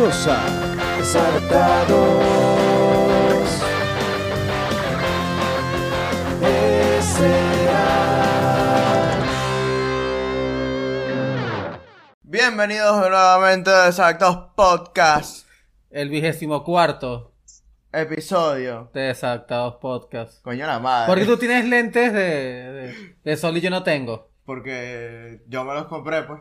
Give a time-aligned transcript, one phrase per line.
[0.00, 2.30] Bienvenidos a Desatados.
[12.22, 15.46] Bienvenidos nuevamente a Desatados Podcast,
[15.90, 17.34] El vigésimo cuarto
[17.92, 18.90] episodio.
[18.94, 20.42] de Desactados Podcast.
[20.42, 21.08] Coño la madre.
[21.08, 24.30] Porque tú tienes lentes de, de, de sol y yo no tengo.
[24.46, 26.40] Porque yo me los compré, pues.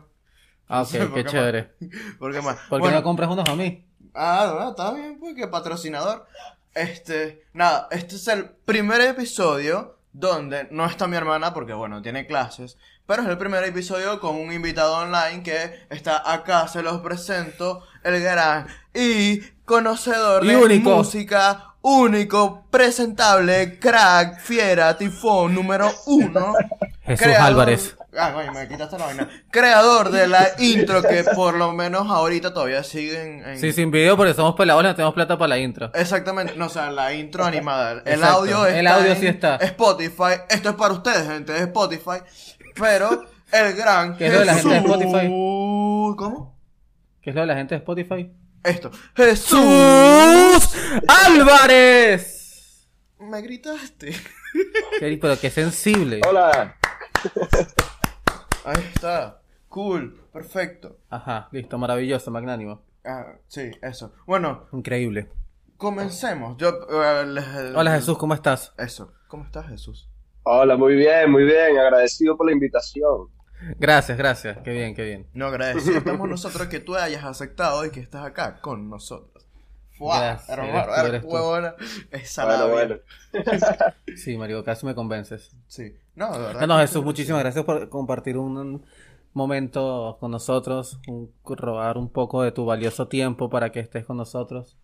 [0.70, 1.74] Ah, ok, Sí, qué porque chévere.
[2.18, 2.58] ¿Por qué más?
[2.70, 3.86] ¿Por qué Bueno, no compras unos a mí?
[4.14, 6.26] Ah, no, está bien, pues que patrocinador.
[6.74, 12.26] Este, nada, este es el primer episodio donde no está mi hermana porque, bueno, tiene
[12.28, 12.78] clases.
[13.06, 17.84] Pero es el primer episodio con un invitado online que está acá, se los presento,
[18.04, 20.92] el gran y conocedor Y de único.
[20.98, 26.54] música, único, presentable, crack, fiera, tifón, número uno.
[27.04, 27.96] Jesús creador- Álvarez.
[28.18, 29.30] Ah, coño, me quitaste la vaina.
[29.52, 33.60] Creador de la intro que por lo menos ahorita todavía siguen en...
[33.60, 35.92] Sí, sin video porque somos pelados, no tenemos plata para la intro.
[35.94, 38.02] Exactamente, no, o sea, la intro animada.
[38.06, 39.56] El Exacto, audio está el audio sí está.
[39.58, 40.42] Spotify.
[40.50, 42.20] Esto es para ustedes, gente de Spotify.
[42.76, 45.12] Pero el gran ¿Qué es lo de la gente de Spotify?
[45.28, 46.56] Jesús- ¿Cómo?
[47.22, 48.32] ¿Qué es lo de la gente de Spotify?
[48.64, 48.92] Esto.
[49.16, 49.60] Jesús.
[51.08, 52.88] Álvarez.
[53.20, 54.16] Me gritaste.
[55.00, 56.22] Qué- Pero qué sensible.
[56.28, 56.76] Hola.
[58.66, 59.42] Ahí está.
[59.68, 60.20] Cool.
[60.34, 60.98] Perfecto.
[61.10, 62.82] Ajá, listo, maravilloso, magnánimo.
[63.06, 64.14] Ah, sí, eso.
[64.26, 65.30] Bueno, Increíble.
[65.78, 66.58] comencemos.
[66.58, 68.74] Yo, eh, les- Hola Jesús, ¿cómo estás?
[68.78, 69.14] Eso.
[69.28, 70.10] ¿Cómo estás, Jesús?
[70.44, 71.78] Hola, muy bien, muy bien.
[71.78, 73.28] Agradecido por la invitación.
[73.78, 74.58] Gracias, gracias.
[74.64, 75.28] Qué bien, qué bien.
[75.34, 79.46] No agradecidos estamos nosotros que tú hayas aceptado y que estás acá con nosotros.
[79.98, 81.28] Fuá, Gracias, hermano, eres tú, eres tú.
[81.28, 81.76] huevona.
[82.12, 82.96] Esa la Bueno.
[84.16, 85.52] Sí, Mario, casi me convences.
[85.68, 85.94] Sí.
[86.16, 86.62] No, de verdad.
[86.62, 88.86] No, no, Jesús, muchísimas gracias por compartir un,
[89.34, 94.18] momento con nosotros, un- robar un poco de tu valioso tiempo para que estés con
[94.18, 94.78] nosotros,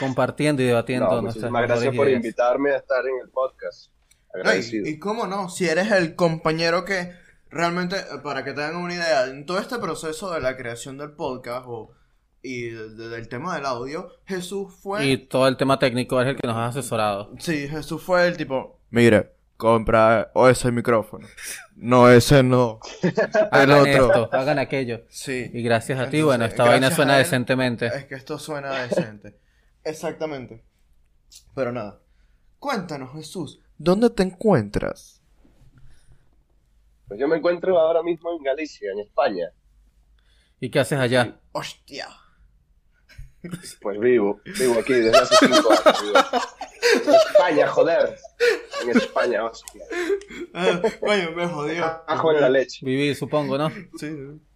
[0.00, 2.24] compartiendo y debatiendo No, muchísimas gracias por ideas.
[2.24, 3.90] invitarme a estar en el podcast.
[4.34, 4.86] No, Agradecido.
[4.86, 7.12] y, y cómo no, si eres el compañero que
[7.50, 11.12] realmente, eh, para que tengan una idea, en todo este proceso de la creación del
[11.12, 11.92] podcast o,
[12.42, 15.06] y de- de- del tema del audio, Jesús fue...
[15.06, 17.32] Y todo el tema técnico es el que nos ha asesorado.
[17.38, 21.26] Sí, Jesús fue el tipo, mire, compra o ese micrófono.
[21.76, 22.80] No, ese no.
[23.02, 23.12] El
[23.50, 23.90] Hagan otro.
[24.06, 25.02] esto, hagan aquello.
[25.08, 25.50] Sí.
[25.52, 27.86] Y gracias a ti, bueno, esta vaina suena él, decentemente.
[27.86, 29.38] Es que esto suena decente.
[29.84, 30.64] Exactamente.
[31.54, 32.00] Pero nada.
[32.58, 35.15] Cuéntanos, Jesús, ¿dónde te encuentras?
[37.08, 39.50] Pues yo me encuentro ahora mismo en Galicia, en España.
[40.60, 41.38] ¿Y qué haces allá?
[41.52, 42.08] Hostia.
[43.80, 46.02] Pues vivo, vivo aquí desde hace cinco años.
[46.02, 46.18] vivo.
[47.04, 48.16] En España, joder.
[48.82, 49.84] En España, hostia.
[50.54, 51.84] Ah, Coño, me jodió.
[52.06, 52.84] Ajo en la leche.
[52.84, 53.70] Vivir, supongo, ¿no?
[53.98, 54.10] Sí.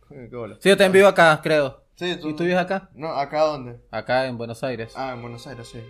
[0.08, 1.84] Sí, yo también vivo acá, creo.
[1.94, 2.90] Sí, ¿Y tú vives acá?
[2.94, 3.78] No, ¿acá dónde?
[3.92, 4.92] Acá en Buenos Aires.
[4.96, 5.80] Ah, en Buenos Aires, sí.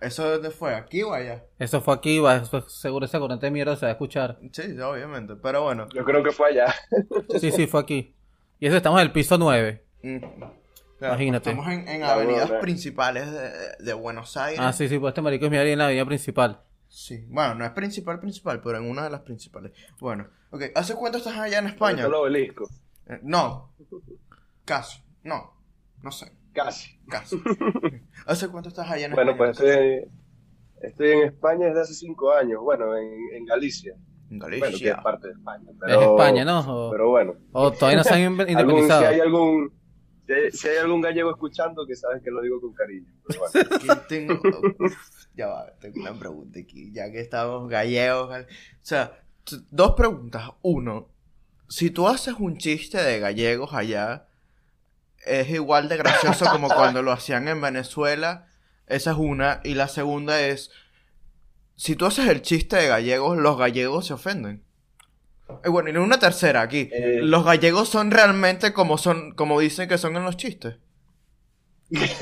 [0.00, 0.74] ¿Eso dónde fue?
[0.74, 1.44] ¿Aquí o allá?
[1.58, 4.38] Eso fue aquí, va, eso- seguro esa corriente de mierda se va a escuchar.
[4.52, 5.36] Sí, obviamente.
[5.36, 5.88] Pero bueno.
[5.94, 6.74] Yo creo que fue allá.
[7.40, 8.14] Sí, sí, fue aquí.
[8.60, 9.84] Y eso estamos en el piso 9.
[10.02, 10.16] mm,
[10.98, 11.50] claro, Imagínate.
[11.50, 13.50] Estamos en, en avenidas principales de,
[13.84, 14.60] de Buenos Aires.
[14.62, 16.60] Ah, sí, sí, pues este marico es mi área en la avenida principal.
[16.88, 19.72] Sí, bueno, no es principal, principal, pero en una de las principales.
[19.98, 22.02] Bueno, ok, ¿hace cuánto estás allá en España?
[22.04, 22.68] Solo obelisco.
[23.08, 23.72] Eh, no,
[24.64, 25.52] casi, no,
[26.02, 26.98] no sé, Casi.
[27.08, 27.40] casi.
[28.26, 29.52] ¿Hace cuánto estás allá en Bueno, España?
[29.52, 30.10] pues estoy,
[30.80, 32.60] estoy en España desde hace cinco años.
[32.62, 33.94] Bueno, en, en Galicia.
[34.30, 35.02] En Bueno, que es Galicia.
[35.02, 35.70] parte de España.
[35.70, 36.60] Es Pero, España, ¿no?
[36.60, 37.34] O, Pero bueno.
[37.52, 39.72] o todavía no se han si hay algún
[40.26, 43.40] si hay, si hay algún gallego escuchando que saben que lo digo con cariño pero
[43.40, 43.70] bueno.
[43.92, 44.40] Aquí tengo,
[45.36, 48.28] ya va, tengo una pregunta aquí, ya que estamos gallegos.
[48.30, 49.12] gal- O sea,
[49.70, 50.50] dos preguntas.
[50.62, 51.08] Uno,
[51.68, 54.26] si tú haces un chiste de gallegos allá,
[55.26, 58.46] es igual de gracioso como cuando lo hacían en Venezuela.
[58.86, 59.60] Esa es una.
[59.64, 60.70] Y la segunda es,
[61.74, 64.62] si tú haces el chiste de gallegos, los gallegos se ofenden.
[65.64, 66.88] Y bueno, y una tercera aquí.
[66.92, 67.20] Eh.
[67.22, 70.76] Los gallegos son realmente como son, como dicen que son en los chistes.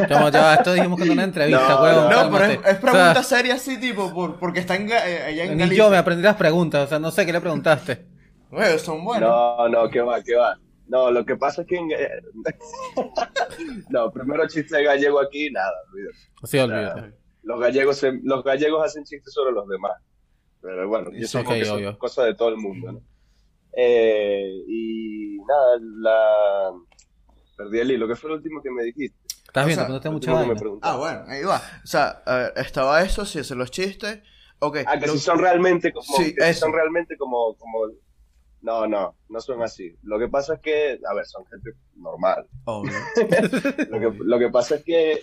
[0.09, 2.11] Como ya, esto dijimos que en una entrevista, No, huevón.
[2.11, 4.95] no, No, pero es, pregunta O sea, seria así, tipo, por, porque está en, eh,
[4.95, 5.85] allá en Ni Galicia.
[5.85, 8.05] yo me aprendí las preguntas, o sea, no sé qué le preguntaste.
[8.51, 9.31] Güey, son buenos.
[9.31, 10.59] no no que va que va
[10.89, 12.09] no lo que pasa es que en- eh,
[13.91, 16.17] no primero chiste de gallego aquí nada olvídate.
[16.45, 17.15] Sí, olvídate.
[17.43, 19.93] los gallegos se- los gallegos hacen chistes sobre los demás
[20.61, 21.91] pero bueno yo Sí, supongo ok, que eso obvio.
[21.91, 23.03] es cosa de todo el mundo ¿no?
[23.77, 26.73] Eh, y nada la
[27.57, 29.19] perdí el hilo ¿qué fue lo último que me dijiste?
[29.47, 30.55] Estás viendo no te mucha vaina.
[30.83, 31.59] Ah, bueno, ahí va.
[31.85, 34.21] O sea, a ver, estaba eso, si hacen los chistes.
[34.59, 34.79] Ok.
[34.85, 37.87] Ah, que lo- si son realmente como, Sí, que si son realmente como, como
[38.65, 39.95] No, no, no son así.
[40.03, 42.47] Lo que pasa es que, a ver, son gente normal.
[42.65, 42.93] Obvio.
[43.91, 45.21] Lo que, lo que pasa es que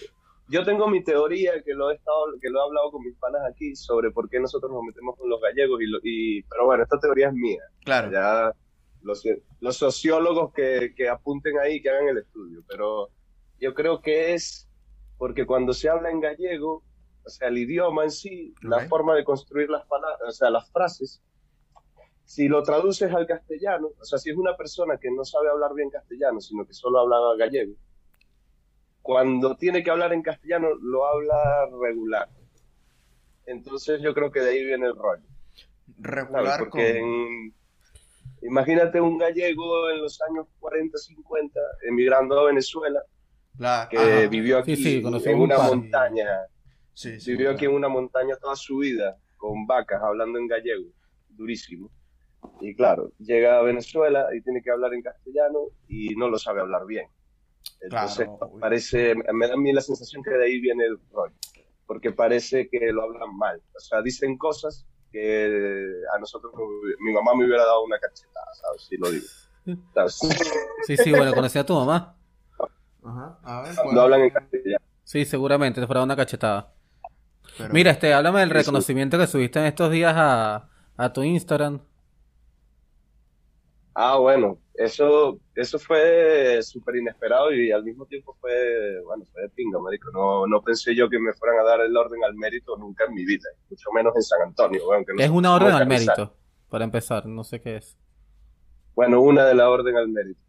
[0.48, 3.42] yo tengo mi teoría que lo he estado, que lo he hablado con mis panas
[3.50, 6.84] aquí sobre por qué nosotros nos metemos con los gallegos y, lo- y pero bueno,
[6.84, 7.64] esta teoría es mía.
[7.84, 8.12] Claro.
[8.12, 8.54] Ya
[9.02, 9.24] los,
[9.60, 13.10] los sociólogos que, que apunten ahí, que hagan el estudio, pero
[13.60, 14.68] yo creo que es
[15.18, 16.84] porque cuando se habla en gallego,
[17.26, 18.88] o sea, el idioma en sí, la Ok.
[18.88, 21.22] forma de construir las palabras, o sea, las frases,
[22.33, 25.74] si lo traduces al castellano, o sea, si es una persona que no sabe hablar
[25.74, 27.74] bien castellano, sino que solo habla gallego,
[29.01, 32.30] cuando tiene que hablar en castellano, lo habla regular.
[33.45, 35.24] Entonces yo creo que de ahí viene el rollo.
[35.25, 35.98] ¿sabes?
[36.00, 37.10] Regular Porque con...
[37.10, 37.54] en-
[38.44, 43.01] imagínate un gallego en los años 40, 50, emigrando a Venezuela,
[43.57, 43.88] La...
[43.92, 44.28] que ajá.
[44.30, 45.68] vivió aquí Sí, sí, conocemos en un una par.
[45.75, 46.28] montaña,
[46.94, 47.56] Sí, sí, vivió claro.
[47.57, 50.86] aquí en una montaña toda su vida, con vacas, hablando en gallego,
[51.28, 51.89] durísimo.
[52.60, 56.62] Y claro, llega a Venezuela y tiene que hablar en castellano y no lo sabe
[56.62, 57.08] hablar bien.
[57.82, 61.34] Entonces Claro, parece, me da a mí la sensación que de ahí viene el rollo,
[61.86, 63.62] porque parece que lo hablan mal.
[63.76, 66.54] O sea, dicen cosas que a nosotros,
[67.00, 68.84] mi mamá me hubiera dado una cachetada, ¿sabes?
[68.88, 69.26] Si lo digo.
[69.94, 70.20] ¿Sabes?
[70.88, 72.16] Sí, sí, bueno, conocí a tu mamá.
[73.04, 73.40] Ajá.
[73.44, 74.00] A ver, Cuando ¿cuál?
[74.00, 74.86] hablan en castellano.
[75.04, 76.74] Sí, seguramente, te fuera una cachetada.
[77.58, 78.58] Pero- Mira, este, háblame del Sí, sí.
[78.60, 81.82] reconocimiento que subiste en estos días a, a tu Instagram.
[83.94, 89.50] Ah, bueno, eso, eso fue súper inesperado y al mismo tiempo fue, bueno, fue de
[89.50, 90.10] pinga, marico.
[90.14, 93.14] No, no pensé yo que me fueran a dar el orden al mérito nunca en
[93.14, 94.86] mi vida, mucho menos en San Antonio.
[94.86, 96.34] Bueno, que no ¿Qué es una orden al mérito?
[96.70, 97.98] Para empezar, no sé qué es.
[98.96, 100.40] Bueno, una de la orden al mérito.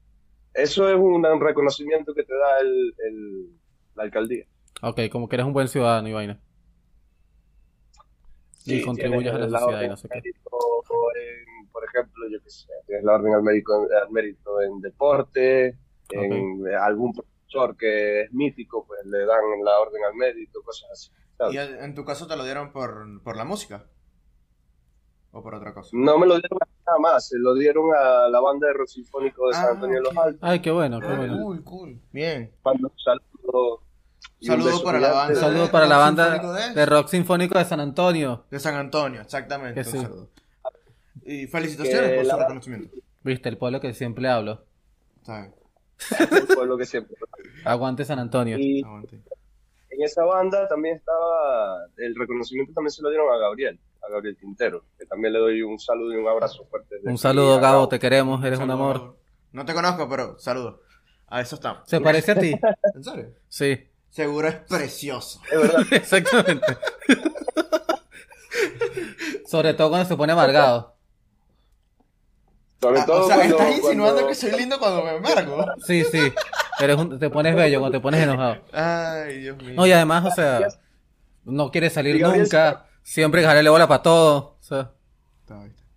[0.54, 3.48] Eso es un, un reconocimiento que te da el, el-
[3.94, 4.46] la alcaldía.
[4.82, 6.40] Ok, como que eres un buen ciudadano y vaina.
[8.64, 10.18] Y contribuyes a la sociedad y no sé qué.
[10.18, 10.24] en,
[11.72, 13.72] por ejemplo, yo qué sé, tienes la orden al mérito,
[14.02, 15.78] al mérito en deporte,
[16.10, 21.10] en algún profesor que es mítico, pues le dan la orden al mérito, cosas así.
[21.38, 21.54] ¿sabes?
[21.54, 23.86] ¿Y en tu caso te lo dieron por, por la música?
[25.34, 25.88] ¿O por otra cosa?
[25.94, 29.48] No me lo dieron nada más, se lo dieron a la banda de rock sinfónico
[29.48, 30.16] de San Ah, Antonio de los.
[30.16, 30.40] Altos.
[30.42, 31.38] Ay, qué bueno, qué Ah, bueno.
[31.38, 32.00] cool, cool.
[32.12, 32.52] Bien.
[32.64, 34.82] Un saludo.
[34.84, 35.34] para la banda.
[35.40, 38.44] Saludo de para la rock banda sinfónico de- de rock sinfónico de San Antonio.
[38.50, 39.82] De San Antonio, exactamente.
[39.82, 40.28] Que un saludo.
[41.24, 42.96] Y felicitaciones Que por su reconocimiento.
[43.22, 44.64] Viste, el pueblo que siempre hablo.
[45.20, 45.54] Está bien.
[46.54, 47.14] Fue lo que siempre.
[47.64, 48.58] Aguante San Antonio.
[48.58, 49.20] Y Aguante.
[49.90, 54.36] en esa banda también estaba, el reconocimiento también se lo dieron a Gabriel, a Gabriel
[54.36, 56.96] Quintero, que también le doy un saludo y un abrazo fuerte.
[57.04, 57.88] Un saludo, Gabo, Gabo.
[57.88, 59.16] te queremos, eres un amor.
[59.52, 60.82] No te conozco, pero saludo.
[61.28, 61.88] A eso estamos.
[61.88, 62.54] ¿Se parece a ti?
[62.94, 63.30] ¿En serio?
[63.48, 65.40] Sí, Seguro es precioso.
[65.50, 66.76] Es verdad, exactamente.
[69.46, 70.91] Sobre todo cuando se pone amargado.
[72.82, 75.64] Sobre Ah, todo o sea, cuando- estás insinuando cuando- que soy lindo cuando me amargo.
[75.86, 76.32] Sí, sí.
[76.80, 78.56] Eres un- te pones bello cuando te pones enojado.
[78.72, 79.74] Ay, Dios mío.
[79.76, 80.68] No, y además, o sea,
[81.44, 82.86] no quiere salir nunca.
[83.04, 84.56] Siempre jalarle bola para todo.
[84.60, 84.90] O sea.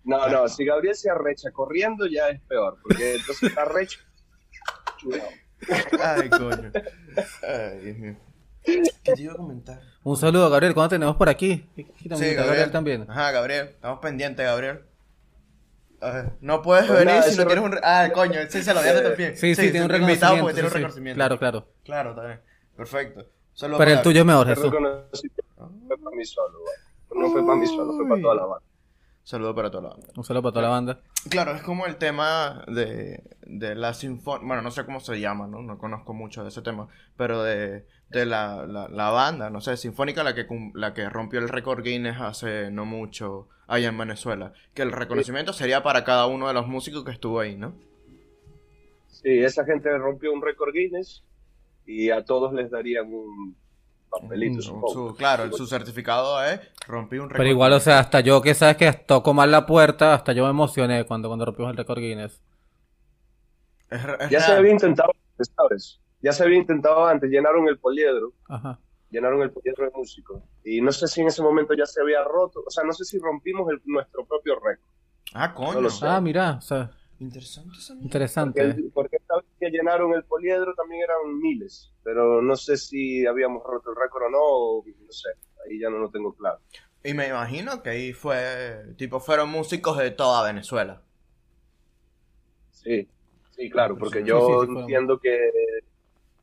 [0.04, 3.98] No, no, si Gabriel se arrecha corriendo ya es peor, porque entonces está arrecho.
[6.02, 6.70] Ay, coño.
[7.42, 8.16] Ay, Dios mío.
[8.64, 9.80] ¿Qué te iba a comentar?
[10.02, 10.74] un saludo, Gabriel.
[10.74, 11.68] ¿Cuándo tenemos por aquí?
[11.72, 12.70] Aquí Sí, Gabriel.
[12.70, 13.06] también.
[13.08, 13.66] Ajá, Gabriel.
[13.74, 14.82] Estamos pendientes, Gabriel.
[16.00, 17.78] Ver, no puedes Pues venir nada, si no tienes un...
[17.82, 19.36] Ah, coño, sí se lo dieron también.
[19.36, 20.40] Sí, sí, tiene un reconocimiento.
[20.40, 20.82] porque tiene un sí, sí.
[20.82, 21.16] reconocimiento.
[21.16, 21.68] Claro, claro.
[21.84, 22.40] Claro, también.
[22.76, 23.26] Perfecto.
[23.54, 24.70] Solo Pero el tuyo es mejor, Jesús.
[24.70, 27.22] fue para mí solo, güey.
[27.22, 28.66] no fue para mí solo, fue para toda la banda.
[29.24, 30.06] Saludo para toda la banda.
[30.16, 31.00] Un saludo para toda la banda.
[31.30, 35.48] Claro, es como el tema de, de la sinfonía, bueno, no sé cómo se llama,
[35.48, 35.62] ¿no?
[35.62, 36.86] No conozco mucho de ese tema,
[37.16, 41.40] pero de, de la, la, la banda, no sé, sinfónica, la que, la que rompió
[41.40, 46.26] el récord Guinness hace no mucho allá en Venezuela, que el reconocimiento sería para cada
[46.26, 47.74] uno de los músicos que estuvo ahí, ¿no?
[49.08, 51.24] Sí, esa gente rompió un récord Guinness
[51.84, 53.56] y a todos les darían un
[54.08, 54.88] papelito, Un- supongo.
[55.10, 58.40] su- claro, el- su certificado es rompí un récord Pero igual, o sea, hasta yo
[58.40, 61.76] que sabes que toco mal la puerta, hasta yo me emocioné cuando, cuando rompimos el
[61.76, 62.40] récord Guinness.
[63.90, 64.58] Es re- es Ya se real.
[64.58, 65.10] había intentado
[65.56, 66.00] ¿sabes?
[66.22, 68.78] Ya se había intentado antes, llenaron el poliedro, Ajá.
[69.10, 70.42] llenaron el poliedro de músicos.
[70.64, 73.04] Y no sé si en ese momento ya se había roto, o sea, no sé
[73.04, 74.88] si rompimos el- nuestro propio récord.
[75.34, 75.80] Ah, coño.
[75.82, 75.88] No.
[76.02, 77.94] Ah, mira, o sea, Interesante esa.
[77.94, 78.60] Porque, interesante.
[78.60, 83.24] el- porque esta vez que llenaron el poliedro también eran miles, pero no sé si
[83.26, 85.30] habíamos roto el récord o no, o no sé,
[85.66, 86.58] ahí ya no lo tengo claro.
[87.02, 91.00] Y me imagino que ahí fue, tipo, fueron músicos de toda Venezuela.
[92.70, 93.08] Sí,
[93.50, 94.78] sí, claro, porque Sí, yo sí, sí, fueron.
[94.80, 95.50] entiendo que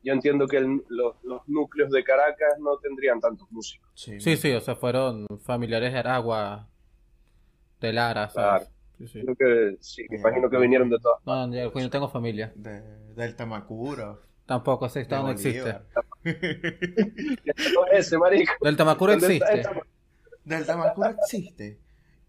[0.04, 3.90] yo entiendo que el- los, los núcleos de Caracas no tendrían tantos músicos.
[3.94, 6.68] Sí, Sí, sí, o sea, fueron familiares de Aragua,
[7.80, 8.68] de Lara, ¿sabes?
[8.68, 8.74] Claro.
[8.98, 9.22] Sí, sí.
[9.22, 11.18] Creo que sí, me imagino que vinieron de todas.
[11.26, 12.52] No, yo, yo no tengo familia.
[12.54, 12.80] De,
[13.14, 14.22] del Tamacuro.
[14.46, 15.78] Tampoco ese estado no existe.
[16.24, 18.52] No es ese, marico.
[18.62, 19.80] Del Tamacuro ¿Dónde está existe.
[20.44, 21.78] Del Tamacuro existe.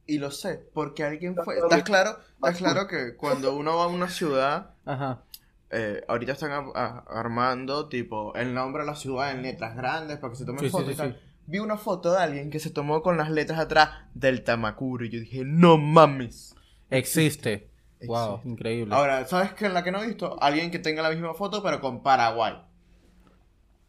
[0.08, 1.58] Y lo sé, porque alguien fue.
[1.58, 2.17] ¿Estás claro?
[2.36, 5.24] ¿Estás claro que cuando uno va a una ciudad, Ajá.
[5.72, 10.17] Eh, ahorita están a- a- armando tipo el nombre de la ciudad en letras grandes
[10.19, 11.13] para que se tomen Sí, fotos sí, y tal?
[11.13, 11.19] sí.
[11.48, 15.10] Vi una foto de alguien que se tomó con las letras atrás del Tamacuro y
[15.10, 16.55] yo dije, no mames.
[16.89, 17.69] Existe.
[18.05, 18.50] Wow, Existe.
[18.50, 18.95] increíble.
[18.95, 20.41] Ahora, ¿sabes qué es la que no he visto?
[20.41, 22.55] Alguien que tenga la misma foto pero con Paraguay.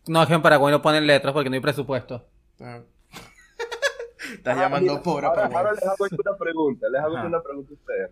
[0.06, 2.26] No, es que en Paraguay no ponen letras porque no hay presupuesto.
[2.60, 2.80] Ah.
[4.32, 5.58] Estás Ah, llamando mira, pobre ahora, Paraguay.
[5.58, 7.26] ahora les hago una pregunta, les hago Ajá.
[7.26, 8.10] una pregunta a ustedes.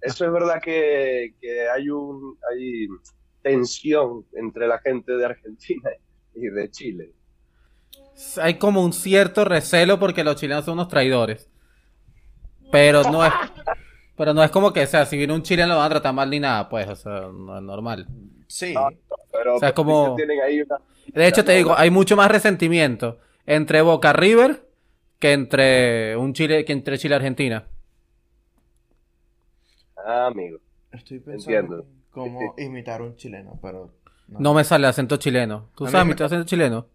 [0.00, 2.86] Eso es verdad que, que hay un hay
[3.42, 5.90] tensión entre la gente de Argentina
[6.34, 7.12] y de Chile.
[8.40, 11.50] Hay como un cierto recelo porque los chilenos son unos traidores.
[12.72, 13.32] Pero no es.
[14.16, 16.14] Pero no es como que, o sea, si viene un chileno lo van a tratar
[16.14, 18.06] mal ni nada, pues, o sea, no es normal.
[18.48, 18.74] Sí.
[19.30, 22.16] Pero O sea, como- sí que tienen ahí una De hecho, te digo, hay mucho
[22.16, 24.66] más resentimiento entre Boca River
[25.18, 27.66] que entre un Chile, que entre Chile y Argentina.
[30.06, 30.58] Ah, amigo.
[30.92, 31.86] Estoy pensando Entiendo.
[32.10, 33.92] cómo imitar a un chileno, pero...
[34.38, 35.68] No me sale acento chileno.
[35.74, 36.86] ¿Tú sabes me- mi acento chileno?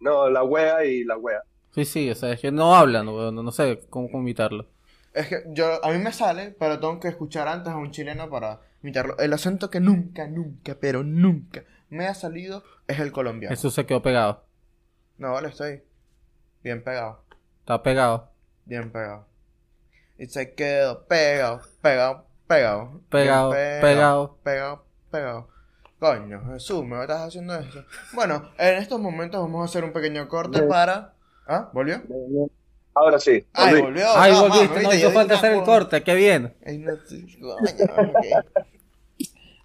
[0.00, 1.42] No, la wea y la wea.
[1.70, 4.66] Sí, sí, o sea, es que no hablan, no, no sé cómo, cómo imitarlo.
[5.12, 8.30] Es que yo, a mí me sale, pero tengo que escuchar antes a un chileno
[8.30, 9.18] para imitarlo.
[9.18, 13.54] El acento que nunca, nunca, pero nunca me ha salido es el colombiano.
[13.54, 14.44] Eso se quedó pegado.
[15.18, 15.82] No, vale, estoy
[16.62, 17.24] bien pegado,
[17.60, 18.32] Está pegado.
[18.66, 19.27] bien pegado.
[20.18, 23.00] Y se quedó pegado, pegado, pegado.
[23.08, 24.36] Pegado, pegado.
[24.42, 25.48] Pegado, pegado.
[25.98, 27.84] Coño, Jesús, ¿me estás haciendo eso?
[28.12, 31.14] Bueno, en estos momentos vamos a hacer un pequeño corte para...
[31.46, 31.70] ¿Ah?
[31.72, 32.02] ¿Volvió?
[32.94, 33.46] Ahora sí.
[33.52, 33.82] Ay, volví.
[33.82, 34.06] volvió.
[34.16, 36.54] Ay, no, volviste, no hizo falta hacer el "Ah, corte, qué bien.
[36.66, 38.26] Ay, no sé, coño, ok.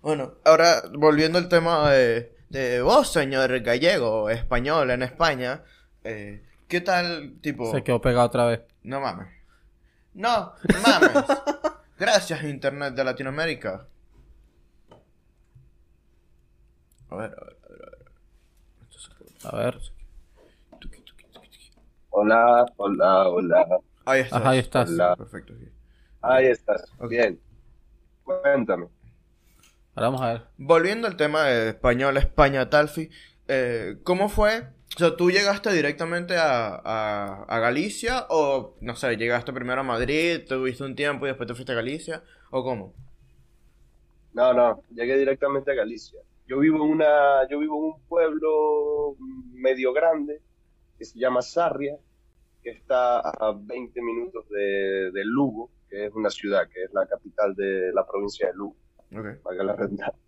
[0.02, 5.64] Bueno, ahora volviendo al tema de, de vos, señor gallego, español en España,
[6.04, 7.72] eh, ¿qué tal, tipo?
[7.72, 8.62] Se quedó pegado otra vez.
[8.84, 9.28] No mames.
[10.14, 10.54] No,
[10.86, 11.26] mames.
[11.98, 13.88] Gracias, Internet de Latinoamérica.
[17.10, 17.84] A ver, a ver, a ver.
[17.84, 18.08] a ver.
[18.90, 19.80] Esto se puede- A ver.
[22.16, 23.66] Hola, hola, hola.
[24.06, 24.40] Ahí estás.
[24.42, 24.90] Ajá, ahí estás.
[24.92, 25.16] Hola.
[25.16, 25.68] Perfecto, sí.
[26.22, 26.84] Ahí estás.
[27.00, 27.10] Ok.
[27.10, 27.40] Bien.
[28.24, 28.88] Cuéntame.
[29.96, 30.44] Ahora vamos a ver.
[30.58, 33.10] Volviendo al tema de español, España, Talfi,
[33.48, 34.68] eh, ¿cómo fue?
[34.96, 39.84] O sea, ¿tú llegaste directamente a, a- a Galicia o, no sé, llegaste primero a
[39.84, 42.24] Madrid, tuviste un tiempo y después te fuiste a Galicia?
[42.52, 42.96] ¿O cómo?
[44.34, 46.20] No, no, llegué directamente a Galicia.
[46.48, 49.16] Yo vivo en una, yo vivo en un pueblo
[49.54, 50.42] medio grande
[50.98, 51.98] que se llama Sarria,
[52.64, 57.08] que está a 20 minutos de, de Lugo, que es una ciudad, que es la
[57.08, 58.78] capital de la provincia de Lugo,
[59.16, 59.44] Ok.
[59.44, 60.20] para la redundancia.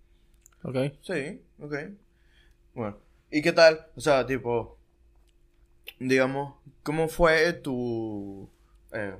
[0.64, 0.76] Ok.
[1.02, 1.74] Sí, ok.
[2.74, 3.88] Bueno, ¿y qué tal?
[3.96, 4.78] O sea, tipo,
[6.00, 8.50] digamos, ¿cómo fue tu...
[8.92, 9.16] eh,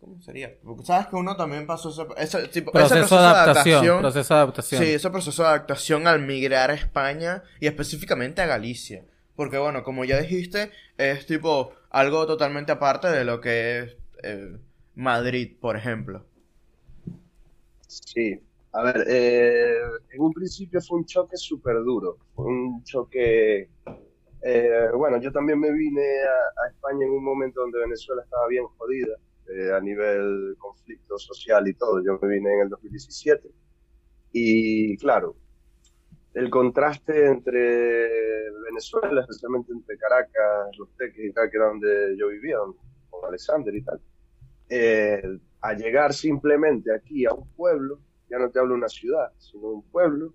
[0.00, 0.54] ¿Cómo sería?
[0.62, 3.98] Porque sabes que uno también pasó ese, ese tipo, ese Proceso de adaptación.
[4.00, 4.82] Proceso de adaptación.
[4.82, 9.04] Sí, ese proceso de adaptación al migrar a España y específicamente a Galicia.
[9.34, 14.56] Porque bueno, como ya dijiste, es tipo algo totalmente aparte de lo que es eh,
[14.94, 16.24] Madrid, por ejemplo.
[17.86, 18.40] Sí,
[18.78, 19.80] a ver, eh,
[20.12, 23.70] en un principio fue un choque súper duro, un choque,
[24.42, 28.46] eh, bueno, yo también me vine a, a España en un momento donde Venezuela estaba
[28.46, 29.16] bien jodida
[29.48, 33.50] eh, a nivel conflicto social y todo, yo me vine en el 2017
[34.30, 35.34] y claro,
[36.34, 42.28] el contraste entre Venezuela, especialmente entre Caracas, Los Teques y tal, que era donde yo
[42.28, 42.58] vivía,
[43.10, 44.00] con Alexander y tal,
[44.68, 45.20] eh,
[45.62, 47.98] a llegar simplemente aquí a un pueblo,
[48.30, 50.32] ya no te hablo de una ciudad, sino un pueblo,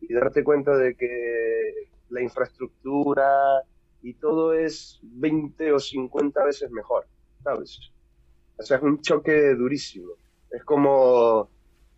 [0.00, 3.62] y darte cuenta de que la infraestructura
[4.02, 7.06] y todo es 20 o 50 veces mejor,
[7.42, 7.80] ¿sabes?
[8.58, 10.12] O sea, es un choque durísimo.
[10.50, 11.50] Es como, o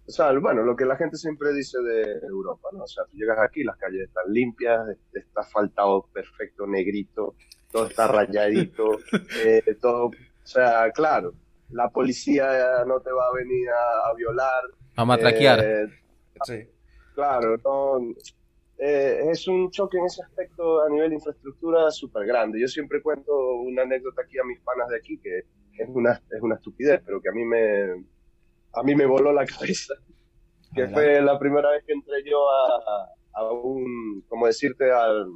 [0.07, 2.85] sea, bueno, lo que la gente siempre dice de Europa, ¿no?
[2.85, 7.35] O sea, tú llegas aquí, las calles están limpias, está asfaltado perfecto, negrito,
[7.71, 8.99] todo está rayadito,
[9.45, 10.13] eh, todo, o
[10.45, 11.35] sea, claro,
[11.71, 14.63] la policía no te va a venir a, a violar.
[14.97, 15.61] A matraquear.
[15.61, 15.87] eh,
[16.45, 16.69] Sí.
[17.15, 17.99] claro, no,
[18.79, 22.61] eh, es un choque en ese aspecto a nivel de infraestructura súper grande.
[22.61, 26.43] Yo siempre cuento una anécdota aquí a mis panas de aquí, que es una, es
[26.43, 28.05] una estupidez, pero que a mí me,
[28.75, 29.95] a mí me voló la cabeza.
[30.75, 30.95] Que Adelante.
[30.95, 33.09] fue la primera vez que entré yo a,
[33.41, 35.27] a un, como decirte, al,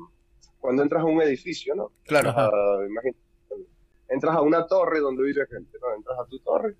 [0.58, 1.92] cuando entras a un edificio, ¿no?
[2.04, 2.30] Claro.
[2.36, 2.50] Ah,
[2.86, 3.18] imagínate,
[4.10, 5.94] entras a una torre donde vive gente, ¿no?
[5.94, 6.76] Entras a tu torre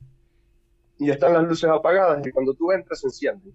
[0.98, 3.54] y están las luces apagadas y cuando tú entras se encienden.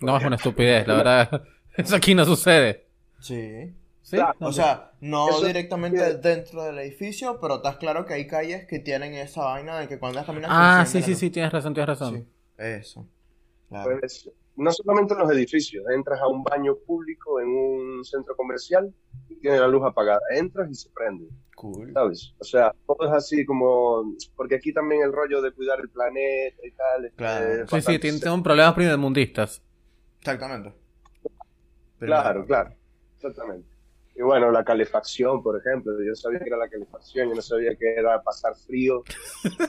[0.00, 1.42] No, es una estupidez, la verdad.
[1.76, 2.86] Eso aquí no sucede.
[3.20, 3.72] Sí.
[4.02, 4.16] ¿Sí?
[4.16, 4.36] Claro.
[4.40, 8.78] O sea, no Eso- directamente dentro del edificio, pero estás claro que hay calles que
[8.78, 10.56] tienen esa vaina de que cuando estás caminando...
[10.58, 12.14] Ah, se sí, sí, sí, tienes razón, tienes razón.
[12.16, 12.26] Sí,
[12.56, 13.06] eso.
[13.68, 13.98] Claro.
[14.00, 18.92] Pues, no solamente en los edificios, entras a un baño público en un centro comercial
[19.28, 20.20] y tiene la luz apagada.
[20.34, 21.92] Entras y se prende, Cool.
[21.92, 22.34] ¿sabes?
[22.38, 24.14] O sea, todo es así como...
[24.36, 27.04] Porque aquí también el rollo de cuidar el planeta y tal.
[27.06, 27.62] es- Claro.
[27.64, 29.62] es Sí, sí, tienen problemas primermundistas.
[30.20, 30.74] Exactamente.
[31.98, 32.70] Claro, claro,
[33.16, 33.66] exactamente.
[34.14, 37.76] Y bueno, la calefacción, por ejemplo, yo sabía que era la calefacción, yo no sabía
[37.76, 39.02] que era pasar frío,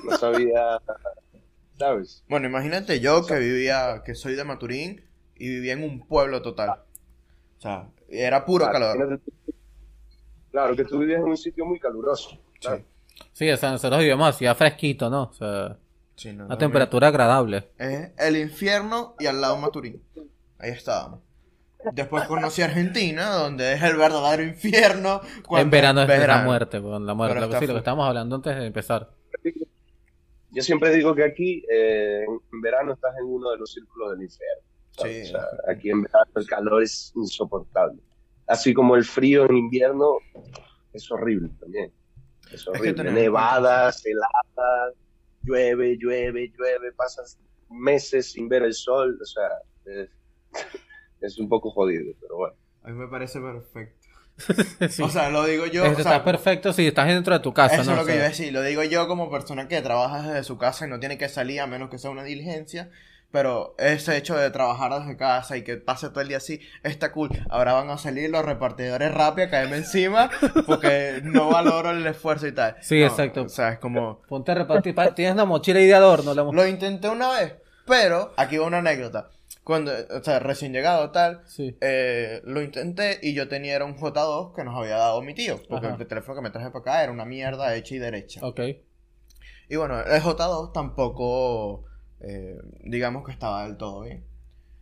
[0.04, 0.80] no sabía,
[1.80, 2.24] ¿sabes?
[2.30, 5.02] Bueno, imagínate yo que vivía, que soy de Maturín
[5.36, 6.72] y vivía en un pueblo total.
[7.58, 9.22] O sea, era puro Claro, calor.
[10.52, 12.38] Claro, que tú vivías en un sitio muy caluroso.
[12.60, 12.78] claro.
[12.80, 12.86] Sí.
[13.34, 15.24] Sí, o sea, nosotros vivimos así, ya fresquito, ¿no?
[15.24, 15.78] O sea,
[16.16, 17.70] Sí, no, una no, temperatura agradable.
[17.78, 20.02] Es el infierno y al lado Maturín.
[20.58, 21.20] Ahí estábamos.
[21.94, 25.22] Después conocí Argentina, donde es el verdadero infierno.
[25.48, 26.44] cuando en verano es la verano.
[26.46, 27.36] muerte, con la muerte.
[27.36, 29.10] Pero Lo que, sí, lo que estábamos hablando antes de empezar.
[30.52, 34.24] Yo siempre digo que aquí, eh, en verano, estás en uno de los círculos del
[34.24, 34.64] infierno.
[34.92, 35.22] Sí.
[35.22, 38.02] O sea, aquí en verano el calor es insoportable.
[38.48, 40.18] Así como el frío en invierno
[40.92, 41.94] es horrible también.
[42.52, 42.94] Es que horrible.
[42.94, 44.96] tener en Nevadas, heladas,
[45.44, 47.40] llueve, llueve, llueve, pasas
[47.70, 49.20] meses sin ver el sol.
[49.22, 49.50] O sea,
[49.86, 50.10] es,
[51.22, 52.56] es un poco jodido, pero bueno.
[52.82, 53.99] A mí me parece perfecto.
[54.90, 55.02] Sí.
[55.04, 55.86] O sea, lo digo yo.
[55.86, 57.92] Esto o sea, está perfecto si estás dentro de tu casa, Eso ¿no?
[57.92, 58.52] es lo O que sea, yo decía.
[58.52, 61.62] Lo digo yo como persona que trabaja desde su casa y no tiene que salir
[61.62, 62.90] a menos que sea una diligencia.
[63.32, 67.12] Pero ese hecho de trabajar desde casa y que pase todo el día así está
[67.12, 67.30] cool.
[67.52, 70.32] Ahora van a salir los repartidores rápido a caerme encima
[70.66, 72.76] porque no valoro el esfuerzo y tal.
[72.82, 73.44] Sí, No, exacto.
[73.44, 74.22] O sea, es como.
[74.28, 74.96] Ponte a repartir.
[74.96, 76.34] pa- Tienes una mochila ahí de adorno.
[76.34, 77.54] La Lo intenté una vez,
[77.86, 79.30] pero aquí va una anécdota.
[79.70, 81.78] Cuando, o sea, recién llegado tal, Sí.
[81.80, 85.62] eh, lo intenté y yo tenía era un J2 que nos había dado mi tío.
[85.70, 85.96] Porque Ajá.
[86.00, 88.42] el teléfono que me traje para acá era una mierda hecha y derecha.
[88.44, 88.62] Ok.
[89.70, 91.86] Y bueno, el J2 tampoco,
[92.20, 94.26] eh, digamos que estaba del todo bien.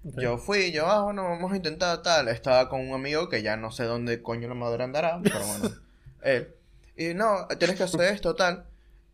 [0.06, 0.22] ok.
[0.22, 2.30] Yo fui, yo, ah, bueno, vamos a intentar tal.
[2.30, 5.76] Estaba con un amigo que ya no sé dónde coño la madre andará, pero bueno,
[6.24, 6.56] él.
[6.96, 8.68] Y no, tienes que hacer esto, tal.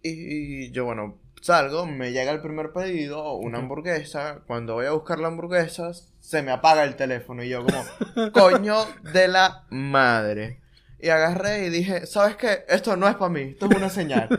[0.04, 4.39] Y, y yo, bueno, salgo, me llega el primer pedido, una hamburguesa.
[4.47, 7.43] Cuando voy a buscar la hamburguesa, se me apaga el teléfono.
[7.43, 8.77] Y yo, como, coño
[9.13, 10.60] de la madre.
[10.99, 12.63] Y agarré y dije, ¿sabes qué?
[12.69, 14.29] Esto no es para mí, esto es una señal.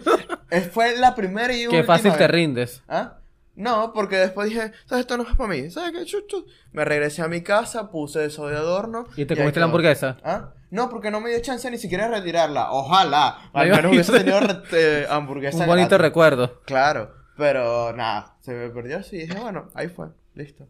[0.48, 2.82] Es- Fue la primera y última Qué fácil te rindes.
[2.88, 3.18] ¿Ah?
[3.54, 5.02] No, porque después dije, ¿sabes?
[5.02, 5.70] Esto no es para mí.
[5.70, 6.04] ¿Sabes qué?
[6.06, 6.46] Chu, chu.
[6.72, 9.06] Me regresé a mi casa, puse eso de adorno.
[9.16, 10.16] ¿Y te comiste la hamburguesa?
[10.24, 10.54] ¿Ah?
[10.74, 12.72] No, porque no me dio chance ni siquiera de retirarla.
[12.72, 13.48] Ojalá.
[13.52, 14.40] Al menos hubiese tenido
[14.72, 15.58] eh, hamburguesa.
[15.58, 16.02] Un bonito gratis.
[16.02, 16.60] recuerdo.
[16.64, 17.12] Claro.
[17.37, 19.18] Pero nada, se me perdió así.
[19.18, 20.08] Dije, bueno, ahí fue.
[20.34, 20.66] Listo.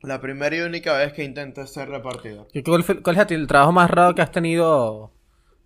[0.00, 2.48] La primera y única vez que intenté ser repartidor.
[2.54, 5.12] ¿Y ¿Cuál, fue- cuál es el trabajo más raro que has tenido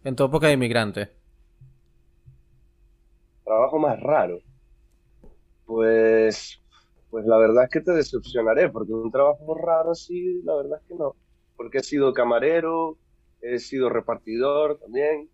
[0.02, 1.12] en tu época de inmigrante?
[3.44, 4.38] Trabajo más raro.
[5.64, 6.60] Pues,
[7.10, 10.88] pues la verdad es que te decepcionaré, porque un trabajo raro así, la verdad es
[10.88, 11.14] que no.
[11.56, 12.98] Porque he sido camarero,
[13.40, 15.30] he sido repartidor también.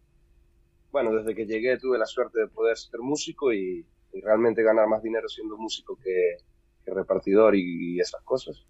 [0.91, 4.89] Bueno, desde que llegué tuve la suerte de poder ser músico y, y realmente ganar
[4.89, 6.37] más dinero siendo músico que,
[6.85, 8.67] que repartidor y, y esas cosas.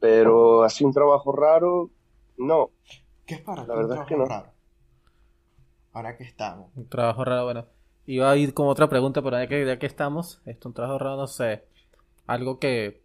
[0.00, 1.90] Pero así un trabajo raro,
[2.36, 2.72] no.
[3.26, 4.26] ¿Qué es para La verdad es que no.
[4.26, 4.52] raro?
[5.92, 6.72] Ahora que estamos.
[6.74, 7.66] Un trabajo raro, bueno.
[8.06, 10.98] Iba a ir con otra pregunta, pero ya que, ya que estamos, esto un trabajo
[10.98, 11.64] raro, no sé.
[12.26, 13.01] Algo que,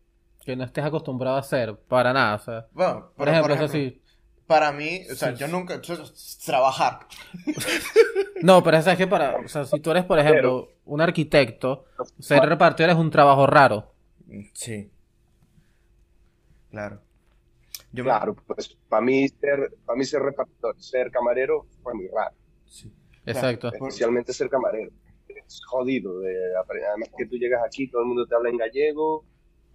[0.47, 2.67] que no estés acostumbrado a hacer, para nada, o sea.
[2.71, 4.01] Bueno, Por ejemplo, eso sí.
[4.47, 5.41] Para mí, o sea, Sí.
[5.41, 5.81] yo nunca.
[5.81, 5.97] yo-
[6.45, 6.99] trabajar.
[8.41, 11.86] No, pero es que para, o sea, si tú eres, por ejemplo, un arquitecto,
[12.19, 13.91] ser repartidor es un trabajo raro.
[14.53, 14.89] Sí.
[16.71, 17.01] Claro.
[17.91, 22.07] Yo me- Claro, pues para mí ser, para mí ser repartidor, ser camarero fue muy
[22.07, 22.36] raro.
[22.65, 22.91] sí.
[23.25, 23.67] Exacto.
[23.73, 24.91] especialmente ser camarero.
[25.27, 26.19] Es jodido.
[26.21, 26.89] de aprender.
[26.89, 29.25] Además que tú llegas aquí, todo el mundo te habla en gallego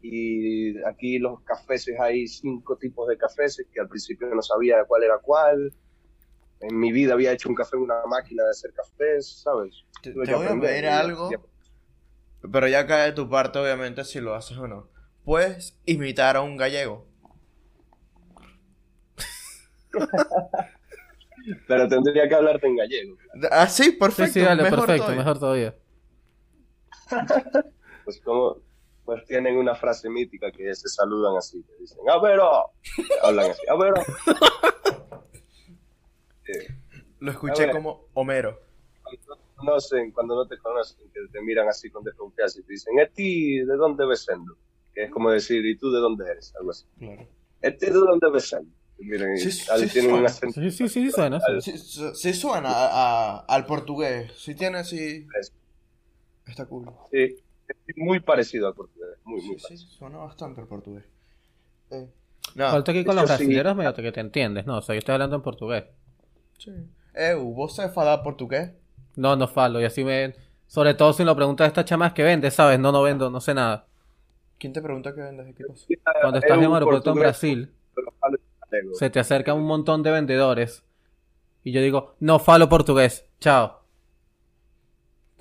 [0.03, 5.05] y aquí los cafés hay cinco tipos de cafés que al principio no sabía cuál
[5.05, 5.73] era cuál.
[6.61, 9.85] En mi vida había hecho un café en una máquina de hacer cafés, ¿sabes?
[10.03, 11.31] Te, Tuve te que voy a pedir algo,
[12.53, 14.89] pero ya cae de tu parte, obviamente, si lo haces o no.
[15.25, 17.07] Puedes imitar a un gallego.
[21.67, 23.17] Pero tendría que hablarte en gallego.
[23.51, 24.33] Ah, sí, Sí, perfecto.
[24.35, 25.19] sí, dale, mejor perfecto, todavía.
[25.25, 25.75] mejor todavía.
[28.05, 28.57] Pues como
[29.15, 32.71] pues tienen una frase mítica que se saludan así, que dicen, a ver, oh".
[33.23, 33.93] hablan así, a ver.
[33.99, 35.23] oh".
[36.49, 36.67] Eh,
[37.21, 37.75] Lo escuché A ver.
[37.77, 38.59] como Homero.
[39.57, 43.59] conocen, cuando no te conocen, que te miran así con desconfianza y te dicen, ¿Eti
[43.61, 44.27] de dónde ves?
[44.95, 46.53] Que es como decir, ¿y tú de dónde eres?
[46.59, 46.85] Algo así.
[46.99, 47.27] Claro.
[47.61, 48.75] ¿Eti de dónde ves sendo?
[48.99, 50.27] Y miren, y Sí, sí tienen un suena.
[50.29, 50.61] acento.
[50.61, 51.41] Sí, sí, sí, suena.
[51.61, 51.73] sí.
[51.73, 52.89] Sí, su- sí suena a-
[53.37, 54.33] a- al portugués.
[54.37, 55.27] Sí tiene así.
[55.39, 55.53] Es-
[56.47, 56.87] Está cool.
[57.13, 57.37] Sí,
[57.69, 59.02] es muy parecido al portugués.
[59.33, 61.05] Muy, muy Sí, sí, suena bastante al portugués.
[61.91, 62.09] Eh,
[62.55, 63.45] no, Falta aquí con los eso sí.
[63.45, 64.79] brasileños medio que te entiendes, ¿no?
[64.79, 65.85] O sea, yo estoy hablando en portugués.
[66.59, 66.71] sí.
[67.15, 68.73] Eh, ¿vos sabés falar portugués?
[69.17, 70.35] No, no falo, y así me...
[70.67, 72.79] Sobre todo si lo preguntas a esta chama que vende, ¿sabes?
[72.79, 73.87] No, no vendo, no sé nada.
[74.59, 75.87] ¿Quién te pregunta qué vendes qué cosa?
[76.23, 77.75] Cuando estás en un aeropuerto en Brasil,
[78.95, 80.85] se te acercan un montón de vendedores.
[81.65, 83.82] Y yo digo, no falo portugués, chao.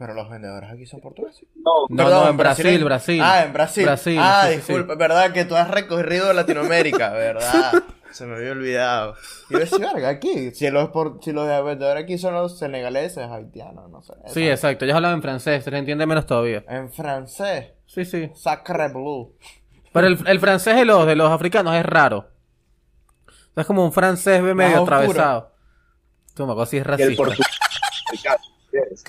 [0.02, 1.44] Pero los vendedores aquí son portugueses.
[1.64, 2.84] No, No, Perdón, no, en Brasil.
[2.84, 3.22] Brasil.
[3.24, 3.86] Ah, en Brasil.
[3.86, 4.74] Brasil, ah, sí, sí, sí.
[4.74, 7.72] disculpa, verdad que tú has recorrido Latinoamérica, ¿verdad?
[8.10, 9.14] Se me había olvidado.
[9.52, 10.50] Y yo decía, verga, aquí.
[10.56, 14.14] Si los, por- si los vendedores aquí son los senegaleses, haitianos, no sé.
[14.26, 16.64] Sí, exacto, ellos hablan en francés, se les entiende menos todavía.
[16.68, 18.32] En francés, Sí, sí.
[18.34, 19.36] sacre bleu.
[19.94, 22.28] Pero el, el francés de los, de los africanos es raro.
[23.28, 25.52] O sea, es como un francés medio atravesado.
[26.40, 27.24] Algo así es Y el racista.
[27.24, 29.04] portugués.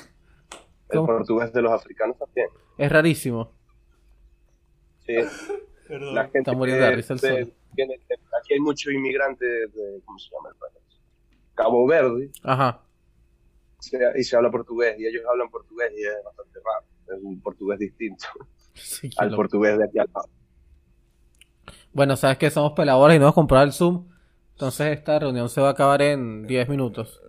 [0.92, 1.06] El ¿Cómo?
[1.18, 2.48] portugués de los africanos también.
[2.78, 3.52] Es rarísimo.
[5.06, 5.14] Sí.
[5.88, 6.14] Perdón.
[6.14, 7.54] La gente Está muriendo de risa el de- sol.
[8.40, 10.72] aquí hay muchos inmigrantes de, ¿cómo se llama el país?
[11.54, 12.80] Cabo Verde, Ajá.
[13.78, 16.86] se- y se habla portugués, y ellos hablan portugués y es bastante raro.
[17.18, 18.24] Es un portugués distinto
[18.74, 19.36] Sí, al loco.
[19.42, 20.28] portugués de aquí al lado.
[21.92, 24.08] Bueno, sabes que somos peladores y no vamos a comprar el Zoom.
[24.52, 27.20] Entonces esta reunión se va a acabar en 10 minutos.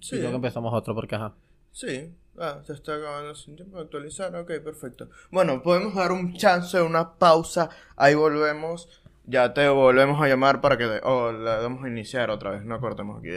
[0.00, 1.34] Sí, Y luego empezamos otro porque ajá.
[1.72, 2.14] sí.
[2.38, 4.34] Ah, se está acabando sin tiempo de actualizar.
[4.36, 5.08] Ok, perfecto.
[5.30, 7.68] Bueno, podemos dar un chance, una pausa.
[7.96, 8.88] Ahí volvemos.
[9.24, 12.64] Ya te volvemos a llamar para que le, oh, le damos a iniciar otra vez.
[12.64, 13.28] No cortemos aquí.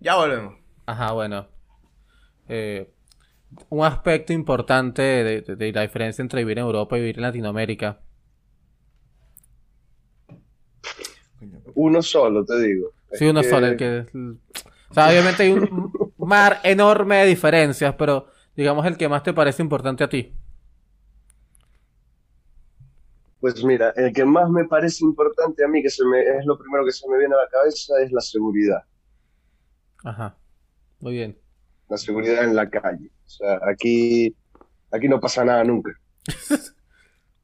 [0.00, 0.54] Ya, volvemos.
[0.86, 1.48] Ajá, bueno.
[2.48, 2.90] Eh,
[3.68, 7.22] un aspecto importante de, de- de la diferencia entre vivir en Europa y vivir en
[7.22, 8.00] Latinoamérica.
[11.74, 12.90] Uno solo, te digo.
[13.12, 14.06] Sí, uno que- solo, el que...
[14.90, 19.32] O sea, obviamente hay un mar enorme de diferencias, pero digamos el que más te
[19.32, 20.34] parece importante a ti.
[23.40, 26.58] Pues mira, el que más me parece importante a mí, que se me, es lo
[26.58, 28.82] primero que se me viene a la cabeza, es la seguridad.
[30.02, 30.36] Ajá.
[31.00, 31.38] Muy bien.
[31.90, 33.10] La seguridad en la calle.
[33.26, 34.34] O sea, aquí,
[34.90, 35.92] aquí no pasa nada nunca.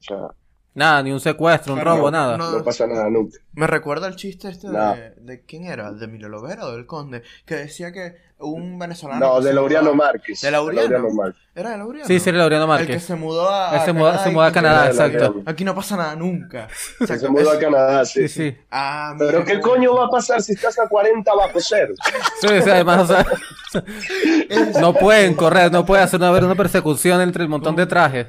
[0.00, 0.28] O sea,
[0.72, 2.36] Nada, ni un secuestro, un Claro, robo, nada.
[2.38, 2.52] no.
[2.52, 3.38] no pasa nada nunca.
[3.54, 4.94] Me recuerda el chiste este No.
[4.94, 9.20] de, de quién era, de Emilio Lovera o del Conde, que decía que un venezolano.
[9.20, 10.40] No, de Laureano mudó- Márquez.
[10.40, 11.10] ¿De Laureano?
[11.10, 11.42] Márquez.
[11.56, 12.06] Era de Laureano.
[12.06, 13.02] Sí, sí, Laureano El que Márquez.
[13.04, 13.74] se mudó a.
[13.76, 15.42] Él se a muda- se y muda a Canadá, Era exacto.
[15.44, 16.68] Aquí no pasa nada nunca.
[17.04, 18.28] Se mudó a Canadá, sí.
[18.28, 18.56] Sí, sí.
[18.70, 21.94] Ah, Pero ¿qué coño va a pasar si estás a 40 bajo cero?
[22.40, 23.26] Sí, sí, además, o sea,
[24.80, 28.28] no pueden correr, no puede hacer haber una persecución entre el montón de trajes.